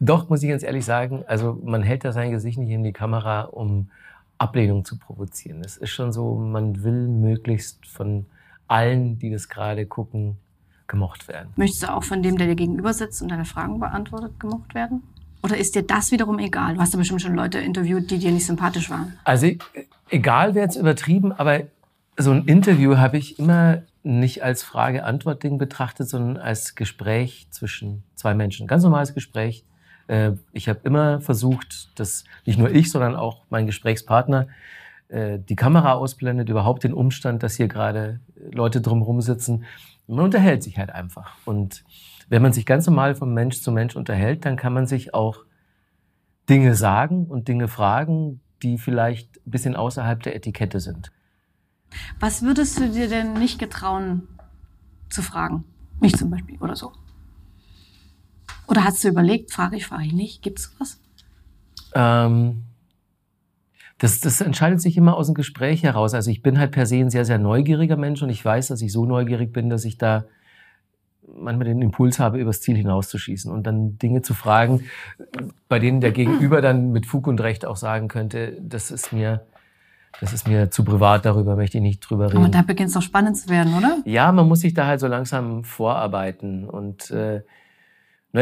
Doch, 0.00 0.28
muss 0.28 0.42
ich 0.42 0.50
ganz 0.50 0.62
ehrlich 0.62 0.84
sagen, 0.84 1.24
also 1.26 1.58
man 1.62 1.82
hält 1.82 2.04
da 2.04 2.12
sein 2.12 2.30
Gesicht 2.30 2.58
nicht 2.58 2.70
in 2.70 2.82
die 2.82 2.92
Kamera, 2.92 3.42
um 3.42 3.90
Ablehnung 4.38 4.84
zu 4.84 4.98
provozieren. 4.98 5.62
Es 5.64 5.76
ist 5.76 5.90
schon 5.90 6.12
so, 6.12 6.34
man 6.34 6.82
will 6.82 7.08
möglichst 7.08 7.86
von 7.86 8.26
allen, 8.66 9.18
die 9.18 9.30
das 9.30 9.48
gerade 9.48 9.86
gucken, 9.86 10.36
gemocht 10.86 11.28
werden. 11.28 11.50
Möchtest 11.56 11.84
du 11.84 11.92
auch 11.92 12.04
von 12.04 12.22
dem, 12.22 12.36
der 12.36 12.48
dir 12.48 12.56
gegenüber 12.56 12.92
sitzt 12.92 13.22
und 13.22 13.30
deine 13.30 13.44
Fragen 13.44 13.80
beantwortet, 13.80 14.38
gemocht 14.38 14.74
werden? 14.74 15.02
Oder 15.42 15.56
ist 15.56 15.74
dir 15.74 15.82
das 15.82 16.10
wiederum 16.10 16.38
egal? 16.38 16.74
Du 16.74 16.80
hast 16.80 16.92
ja 16.92 16.98
bestimmt 16.98 17.22
schon 17.22 17.34
Leute 17.34 17.58
interviewt, 17.58 18.10
die 18.10 18.18
dir 18.18 18.32
nicht 18.32 18.46
sympathisch 18.46 18.90
waren. 18.90 19.14
Also 19.24 19.50
egal, 20.10 20.54
wer 20.54 20.62
jetzt 20.62 20.76
übertrieben, 20.76 21.32
aber 21.32 21.62
so 22.16 22.30
ein 22.30 22.46
Interview 22.46 22.96
habe 22.96 23.18
ich 23.18 23.38
immer 23.38 23.82
nicht 24.02 24.42
als 24.42 24.62
Frage-Antwort-Ding 24.62 25.58
betrachtet, 25.58 26.08
sondern 26.08 26.36
als 26.36 26.74
Gespräch 26.74 27.46
zwischen 27.50 28.04
zwei 28.14 28.34
Menschen. 28.34 28.66
Ganz 28.66 28.84
normales 28.84 29.14
Gespräch. 29.14 29.64
Äh, 30.06 30.32
Ich 30.52 30.68
habe 30.68 30.80
immer 30.84 31.20
versucht, 31.20 31.98
dass 31.98 32.24
nicht 32.44 32.58
nur 32.58 32.70
ich, 32.70 32.90
sondern 32.90 33.16
auch 33.16 33.44
mein 33.50 33.66
Gesprächspartner 33.66 34.48
äh, 35.08 35.38
die 35.38 35.56
Kamera 35.56 35.92
ausblendet, 35.92 36.48
überhaupt 36.48 36.84
den 36.84 36.94
Umstand, 36.94 37.42
dass 37.42 37.54
hier 37.54 37.68
gerade 37.68 38.20
Leute 38.50 38.80
drumherum 38.80 39.20
sitzen. 39.20 39.64
Man 40.06 40.24
unterhält 40.26 40.62
sich 40.62 40.78
halt 40.78 40.90
einfach. 40.90 41.36
Und 41.44 41.84
wenn 42.28 42.42
man 42.42 42.52
sich 42.52 42.66
ganz 42.66 42.86
normal 42.86 43.14
von 43.14 43.32
Mensch 43.32 43.60
zu 43.62 43.72
Mensch 43.72 43.96
unterhält, 43.96 44.44
dann 44.44 44.56
kann 44.56 44.72
man 44.72 44.86
sich 44.86 45.14
auch 45.14 45.44
Dinge 46.48 46.74
sagen 46.74 47.26
und 47.26 47.48
Dinge 47.48 47.68
fragen, 47.68 48.40
die 48.62 48.78
vielleicht 48.78 49.36
ein 49.46 49.50
bisschen 49.50 49.76
außerhalb 49.76 50.22
der 50.22 50.36
Etikette 50.36 50.80
sind. 50.80 51.12
Was 52.20 52.42
würdest 52.42 52.78
du 52.78 52.90
dir 52.90 53.08
denn 53.08 53.34
nicht 53.34 53.58
getrauen 53.58 54.28
zu 55.10 55.22
fragen? 55.22 55.64
Mich 56.00 56.16
zum 56.16 56.30
Beispiel 56.30 56.58
oder 56.58 56.76
so. 56.76 56.92
Oder 58.66 58.84
hast 58.84 59.02
du 59.04 59.08
überlegt, 59.08 59.52
frage 59.52 59.76
ich, 59.76 59.86
frage 59.86 60.04
ich 60.04 60.12
nicht? 60.12 60.42
Gibt's 60.42 60.74
was? 60.78 61.00
Ähm, 61.94 62.64
das, 63.98 64.20
das 64.20 64.40
entscheidet 64.40 64.80
sich 64.80 64.96
immer 64.96 65.16
aus 65.16 65.26
dem 65.26 65.34
Gespräch 65.34 65.82
heraus. 65.82 66.14
Also 66.14 66.30
ich 66.30 66.42
bin 66.42 66.58
halt 66.58 66.72
per 66.72 66.86
se 66.86 66.96
ein 66.96 67.10
sehr, 67.10 67.24
sehr 67.24 67.38
neugieriger 67.38 67.96
Mensch 67.96 68.22
und 68.22 68.30
ich 68.30 68.44
weiß, 68.44 68.68
dass 68.68 68.82
ich 68.82 68.92
so 68.92 69.06
neugierig 69.06 69.52
bin, 69.52 69.70
dass 69.70 69.84
ich 69.84 69.98
da 69.98 70.24
manchmal 71.26 71.66
den 71.66 71.80
Impuls 71.80 72.18
habe, 72.18 72.38
übers 72.38 72.60
Ziel 72.60 72.76
hinauszuschießen 72.76 73.50
und 73.50 73.66
dann 73.66 73.98
Dinge 73.98 74.22
zu 74.22 74.34
fragen, 74.34 74.84
bei 75.68 75.78
denen 75.78 76.00
der 76.00 76.12
Gegenüber 76.12 76.60
dann 76.60 76.92
mit 76.92 77.06
Fug 77.06 77.26
und 77.26 77.40
Recht 77.40 77.64
auch 77.64 77.76
sagen 77.76 78.08
könnte, 78.08 78.58
das 78.60 78.90
ist 78.90 79.12
mir, 79.12 79.46
das 80.20 80.32
ist 80.32 80.46
mir 80.46 80.70
zu 80.70 80.84
privat, 80.84 81.24
darüber 81.24 81.56
möchte 81.56 81.78
ich 81.78 81.82
nicht 81.82 82.00
drüber 82.00 82.26
reden. 82.26 82.38
Aber 82.38 82.48
da 82.48 82.62
beginnt 82.62 82.88
es 82.88 82.94
doch 82.94 83.02
spannend 83.02 83.36
zu 83.36 83.48
werden, 83.48 83.74
oder? 83.74 83.98
Ja, 84.04 84.30
man 84.32 84.46
muss 84.46 84.60
sich 84.60 84.74
da 84.74 84.86
halt 84.86 85.00
so 85.00 85.06
langsam 85.06 85.64
vorarbeiten. 85.64 86.68
Und 86.68 87.10
äh, 87.10 87.42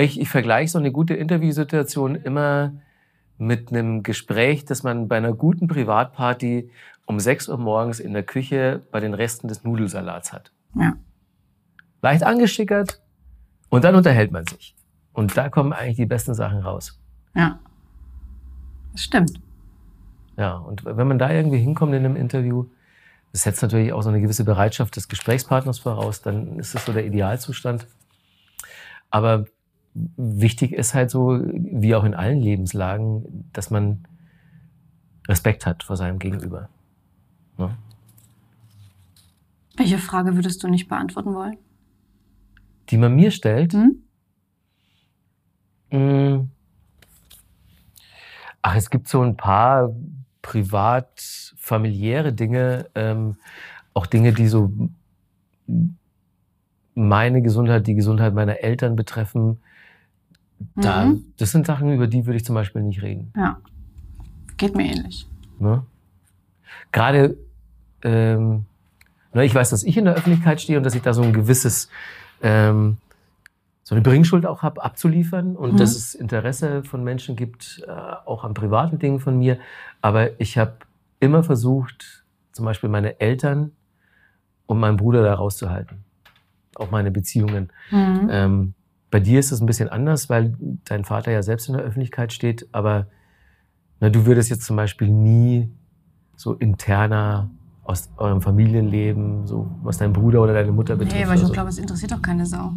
ich, 0.00 0.20
ich 0.20 0.28
vergleiche 0.28 0.70
so 0.70 0.78
eine 0.78 0.92
gute 0.92 1.14
Interviewsituation 1.14 2.14
immer 2.14 2.72
mit 3.38 3.70
einem 3.70 4.02
Gespräch, 4.02 4.64
das 4.64 4.82
man 4.82 5.08
bei 5.08 5.16
einer 5.16 5.32
guten 5.32 5.66
Privatparty 5.66 6.70
um 7.06 7.20
6 7.20 7.48
Uhr 7.48 7.58
morgens 7.58 8.00
in 8.00 8.12
der 8.12 8.22
Küche 8.22 8.82
bei 8.90 9.00
den 9.00 9.14
Resten 9.14 9.48
des 9.48 9.64
Nudelsalats 9.64 10.32
hat. 10.32 10.52
Ja. 10.74 10.94
Leicht 12.00 12.22
angeschickert 12.22 13.02
und 13.68 13.84
dann 13.84 13.94
unterhält 13.94 14.32
man 14.32 14.46
sich. 14.46 14.74
Und 15.12 15.36
da 15.36 15.48
kommen 15.48 15.72
eigentlich 15.72 15.96
die 15.96 16.06
besten 16.06 16.34
Sachen 16.34 16.60
raus. 16.60 16.98
Ja. 17.34 17.58
Das 18.92 19.02
stimmt. 19.02 19.40
Ja, 20.36 20.56
und 20.56 20.84
wenn 20.84 21.06
man 21.06 21.18
da 21.18 21.30
irgendwie 21.30 21.58
hinkommt 21.58 21.94
in 21.94 22.04
einem 22.04 22.16
Interview, 22.16 22.66
das 23.32 23.42
setzt 23.42 23.62
natürlich 23.62 23.92
auch 23.92 24.02
so 24.02 24.08
eine 24.08 24.20
gewisse 24.20 24.44
Bereitschaft 24.44 24.96
des 24.96 25.08
Gesprächspartners 25.08 25.78
voraus, 25.78 26.22
dann 26.22 26.58
ist 26.58 26.74
das 26.74 26.86
so 26.86 26.92
der 26.92 27.04
Idealzustand. 27.04 27.86
Aber 29.10 29.46
wichtig 29.94 30.72
ist 30.72 30.94
halt 30.94 31.10
so, 31.10 31.40
wie 31.42 31.94
auch 31.94 32.04
in 32.04 32.14
allen 32.14 32.40
Lebenslagen, 32.40 33.48
dass 33.52 33.70
man 33.70 34.06
Respekt 35.28 35.66
hat 35.66 35.82
vor 35.82 35.96
seinem 35.96 36.18
Gegenüber. 36.18 36.68
Ja? 37.58 37.76
Welche 39.76 39.98
Frage 39.98 40.34
würdest 40.34 40.62
du 40.62 40.68
nicht 40.68 40.88
beantworten 40.88 41.34
wollen? 41.34 41.56
Die 42.90 42.98
man 42.98 43.14
mir 43.14 43.30
stellt. 43.30 43.72
Hm? 43.72 44.02
Mh, 45.90 46.46
Ach, 48.62 48.76
es 48.76 48.90
gibt 48.90 49.08
so 49.08 49.20
ein 49.20 49.36
paar 49.36 49.92
privat 50.40 51.20
familiäre 51.56 52.32
Dinge, 52.32 52.88
ähm, 52.94 53.36
auch 53.92 54.06
Dinge, 54.06 54.32
die 54.32 54.46
so 54.46 54.72
meine 56.94 57.42
Gesundheit, 57.42 57.86
die 57.88 57.94
Gesundheit 57.94 58.34
meiner 58.34 58.60
Eltern 58.60 58.94
betreffen. 58.94 59.60
Da, 60.76 61.06
Mhm. 61.06 61.24
Das 61.38 61.50
sind 61.50 61.66
Sachen, 61.66 61.92
über 61.92 62.06
die 62.06 62.26
würde 62.26 62.36
ich 62.36 62.44
zum 62.44 62.54
Beispiel 62.54 62.82
nicht 62.82 63.02
reden. 63.02 63.32
Ja. 63.36 63.58
Geht 64.56 64.76
mir 64.76 64.84
ähnlich. 64.86 65.26
Ne? 65.58 65.84
Gerade, 66.92 67.36
ähm, 68.02 68.64
ne, 69.32 69.44
ich 69.44 69.54
weiß, 69.54 69.70
dass 69.70 69.82
ich 69.82 69.96
in 69.96 70.04
der 70.04 70.14
Öffentlichkeit 70.14 70.60
stehe 70.60 70.78
und 70.78 70.84
dass 70.84 70.94
ich 70.94 71.02
da 71.02 71.12
so 71.14 71.22
ein 71.22 71.32
gewisses, 71.32 71.88
ähm, 72.42 72.98
so 73.82 73.94
eine 73.94 74.02
Bringschuld 74.02 74.46
auch 74.46 74.62
habe, 74.62 74.82
abzuliefern 74.84 75.56
und 75.56 75.74
Mhm. 75.74 75.76
dass 75.78 75.96
es 75.96 76.14
Interesse 76.14 76.84
von 76.84 77.02
Menschen 77.04 77.36
gibt, 77.36 77.82
äh, 77.86 77.90
auch 77.90 78.44
an 78.44 78.54
privaten 78.54 78.98
Dingen 78.98 79.20
von 79.20 79.38
mir. 79.38 79.58
Aber 80.00 80.40
ich 80.40 80.58
habe 80.58 80.74
immer 81.20 81.42
versucht, 81.42 82.24
zum 82.52 82.64
Beispiel 82.64 82.88
meine 82.90 83.20
Eltern 83.20 83.72
und 84.66 84.78
meinen 84.78 84.96
Bruder 84.96 85.22
da 85.22 85.34
rauszuhalten. 85.34 86.04
Auch 86.76 86.90
meine 86.90 87.10
Beziehungen. 87.10 87.70
Mhm. 87.90 88.28
Ähm, 88.30 88.74
bei 89.12 89.20
dir 89.20 89.38
ist 89.38 89.52
es 89.52 89.60
ein 89.60 89.66
bisschen 89.66 89.90
anders, 89.90 90.30
weil 90.30 90.56
dein 90.84 91.04
Vater 91.04 91.30
ja 91.30 91.42
selbst 91.42 91.68
in 91.68 91.74
der 91.74 91.84
Öffentlichkeit 91.84 92.32
steht, 92.32 92.66
aber 92.72 93.06
na, 94.00 94.08
du 94.08 94.26
würdest 94.26 94.50
jetzt 94.50 94.64
zum 94.64 94.74
Beispiel 94.74 95.08
nie 95.08 95.70
so 96.34 96.54
interner 96.54 97.50
aus 97.84 98.10
eurem 98.16 98.40
Familienleben, 98.40 99.46
so 99.46 99.70
was 99.82 99.98
dein 99.98 100.14
Bruder 100.14 100.40
oder 100.40 100.54
deine 100.54 100.72
Mutter 100.72 100.96
betrifft. 100.96 101.20
Nee, 101.20 101.28
weil 101.28 101.36
ich 101.36 101.44
so. 101.44 101.52
glaube, 101.52 101.68
es 101.68 101.78
interessiert 101.78 102.10
doch 102.10 102.22
keine 102.22 102.46
Sau. 102.46 102.72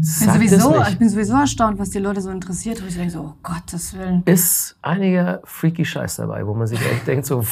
Sag 0.00 0.38
bin, 0.38 0.48
sowieso, 0.50 0.82
ich 0.82 0.98
bin 0.98 1.08
sowieso 1.08 1.32
erstaunt, 1.34 1.78
was 1.78 1.88
die 1.88 1.98
Leute 1.98 2.20
so 2.20 2.30
interessiert. 2.30 2.82
Wo 2.82 2.86
ich 2.86 2.94
denke 2.94 3.10
so, 3.10 3.20
oh 3.20 3.34
Gottes 3.42 3.96
Willen. 3.96 4.22
ist 4.26 4.76
einiger 4.82 5.40
freaky 5.44 5.86
Scheiß 5.86 6.16
dabei, 6.16 6.46
wo 6.46 6.52
man 6.52 6.66
sich 6.66 6.78
echt 6.78 7.06
denkt 7.06 7.24
so, 7.24 7.42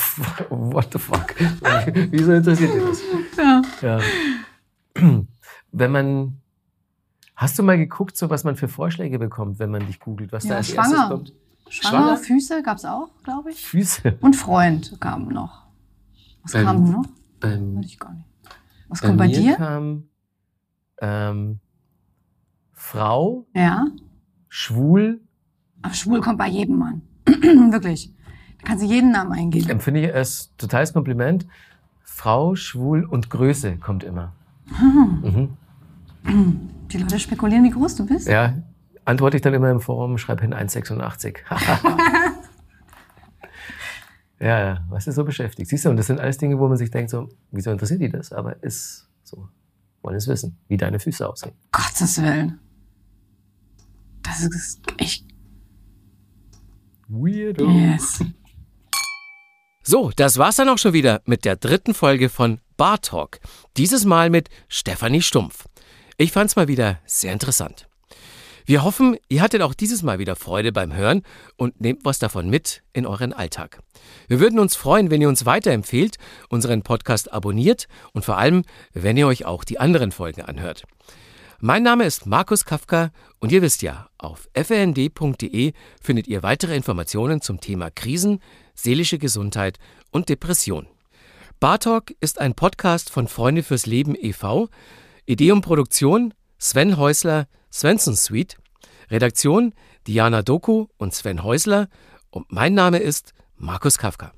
what 0.51 0.89
the 0.93 0.99
fuck? 0.99 1.35
Wieso 2.11 2.33
interessiert 2.33 2.75
dich 2.75 2.83
das? 2.83 3.01
Ja. 3.39 3.63
Ja. 3.81 4.01
Wenn 5.73 5.91
man, 5.91 6.42
hast 7.43 7.59
du 7.59 7.63
mal 7.63 7.77
geguckt, 7.77 8.17
so 8.17 8.31
was 8.31 8.45
man 8.45 8.57
für 8.57 8.69
Vorschläge 8.69 9.19
bekommt, 9.19 9.59
wenn 9.59 9.71
man 9.71 9.87
dich 9.87 10.01
googelt, 10.01 10.33
was 10.33 10.45
da 10.45 10.51
Ja, 10.51 10.57
als 10.59 10.69
schwanger. 10.69 10.89
erstes 10.91 11.09
kommt? 11.09 11.33
Schwanger, 11.69 11.99
Schwanger? 12.05 12.17
Füße 12.17 12.63
gab's 12.63 12.85
auch, 12.85 13.11
glaube 13.23 13.51
ich. 13.51 13.65
Füße. 13.67 14.19
Und 14.21 14.37
Freund 14.37 14.97
kam 15.01 15.29
noch. 15.29 15.67
Was 16.43 16.55
Ähm, 16.55 16.65
kam 16.65 16.91
noch? 16.91 17.05
Ähm, 17.43 17.77
Weiß 17.79 17.87
ich 17.87 17.99
gar 17.99 18.13
nicht. 18.15 18.27
Was 18.89 19.01
bei 19.01 19.07
kommt 19.07 19.19
bei 19.19 19.27
mir 19.29 19.37
dir? 19.41 19.57
kam 19.57 20.05
ähm, 21.01 21.59
Frau, 22.73 23.47
Ja. 23.55 23.87
schwul, 24.49 25.21
Aber 25.83 25.95
schwul 25.95 26.21
kommt 26.21 26.39
bei 26.39 26.49
jedem 26.49 26.79
Mann. 26.79 27.03
Wirklich. 27.27 28.13
Da 28.61 28.67
kannst 28.69 28.85
du 28.85 28.89
jeden 28.89 29.11
Namen 29.13 29.33
eingeben. 29.33 29.69
empfinde 29.71 30.01
ich 30.09 30.15
als 30.15 30.53
totales 30.57 30.93
Kompliment. 30.93 31.47
Frau, 32.05 32.55
schwul 32.55 33.05
und 33.05 33.31
Größe 33.31 33.77
kommt 33.79 34.05
immer. 34.05 34.33
Mhm. 34.81 35.57
Die 36.93 36.99
Leute 36.99 37.19
spekulieren, 37.19 37.65
wie 37.65 37.71
groß 37.71 37.97
du 37.97 38.07
bist. 38.07 38.29
Ja, 38.29 38.55
antworte 39.05 39.37
ich 39.37 39.43
dann 39.43 39.55
immer 39.55 39.71
im 39.71 39.81
Forum, 39.81 40.19
schreib 40.19 40.43
hin 40.43 40.53
1,86. 40.53 41.39
ja, 44.41 44.61
ja, 44.61 44.85
was 44.91 45.07
ist 45.07 45.15
so 45.15 45.25
beschäftigt? 45.25 45.71
Siehst 45.71 45.87
du, 45.87 45.91
und 45.91 45.97
das 45.97 46.07
sind 46.09 46.21
alles 46.21 46.37
Dinge, 46.39 46.59
wo 46.59 46.69
man 46.69 46.77
sich 46.77 46.91
denkt, 46.91 47.11
so, 47.11 47.29
wieso 47.51 47.71
interessiert 47.71 48.03
die 48.03 48.11
das? 48.11 48.33
Aber 48.33 48.63
ist 48.63 49.09
so. 49.23 49.49
Wollen 50.03 50.17
es 50.17 50.27
wissen, 50.27 50.59
wie 50.69 50.77
deine 50.77 50.99
Füße 50.99 51.27
aussehen. 51.29 51.53
Gottes 51.71 52.21
Willen. 52.21 52.59
Das 54.23 54.43
ist 54.43 54.83
echt. 54.99 55.25
Weirdo. 57.09 57.71
Yes. 57.71 58.25
So, 59.85 60.11
das 60.15 60.39
war's 60.39 60.57
dann 60.57 60.69
auch 60.69 60.79
schon 60.79 60.93
wieder 60.93 61.23
mit 61.25 61.45
der 61.45 61.57
dritten 61.57 61.95
Folge 61.95 62.29
von 62.29 62.61
Bar 62.77 63.01
Talk. 63.01 63.39
Dieses 63.77 64.05
Mal 64.05 64.29
mit 64.31 64.49
Stefanie 64.69 65.23
Stumpf. 65.23 65.67
Ich 66.17 66.33
fand's 66.33 66.57
mal 66.57 66.69
wieder 66.69 66.99
sehr 67.07 67.33
interessant. 67.33 67.89
Wir 68.65 68.85
hoffen, 68.85 69.17
ihr 69.29 69.43
hattet 69.43 69.63
auch 69.63 69.75
dieses 69.75 70.03
Mal 70.03 70.19
wieder 70.19 70.37
Freude 70.37 70.71
beim 70.71 70.95
Hören 70.95 71.23
und 71.57 71.81
nehmt 71.81 72.05
was 72.05 72.19
davon 72.19 72.49
mit 72.49 72.83
in 72.93 73.07
euren 73.07 73.33
Alltag. 73.33 73.81
Wir 74.29 74.39
würden 74.39 74.61
uns 74.61 74.77
freuen, 74.77 75.11
wenn 75.11 75.21
ihr 75.21 75.29
uns 75.29 75.47
weiterempfehlt, 75.47 76.17
unseren 76.49 76.83
Podcast 76.83 77.33
abonniert 77.33 77.89
und 78.13 78.25
vor 78.25 78.39
allem, 78.39 78.65
wenn 78.93 79.17
ihr 79.17 79.27
euch 79.27 79.47
auch 79.47 79.65
die 79.65 79.81
anderen 79.81 80.13
Folgen 80.13 80.43
anhört. 80.43 80.85
Mein 81.59 81.83
Name 81.83 82.05
ist 82.05 82.27
Markus 82.27 82.65
Kafka 82.65 83.11
und 83.41 83.53
ihr 83.53 83.63
wisst 83.63 83.83
ja, 83.83 84.09
auf 84.19 84.49
fnd.de 84.55 85.73
findet 86.01 86.29
ihr 86.29 86.43
weitere 86.43 86.77
Informationen 86.77 87.41
zum 87.41 87.61
Thema 87.61 87.91
Krisen, 87.91 88.41
seelische 88.75 89.19
Gesundheit 89.19 89.79
und 90.11 90.29
Depression. 90.29 90.87
Bartalk 91.59 92.15
ist 92.21 92.41
ein 92.41 92.55
Podcast 92.55 93.11
von 93.11 93.29
Freunde 93.29 93.63
fürs 93.63 93.87
Leben 93.87 94.17
e.V. 94.17 94.69
Idee 95.27 95.53
und 95.53 95.63
Produktion 95.63 96.35
Sven 96.59 96.97
Häusler, 96.97 97.49
Svensson 97.73 98.17
Suite. 98.17 98.57
Redaktion 99.11 99.75
Diana 100.07 100.43
Doku 100.43 100.87
und 100.97 101.15
Sven 101.15 101.43
Häusler. 101.43 101.89
Und 102.31 102.51
mein 102.51 102.75
Name 102.75 102.99
ist 102.99 103.35
Markus 103.57 103.99
Kafka. 103.99 104.33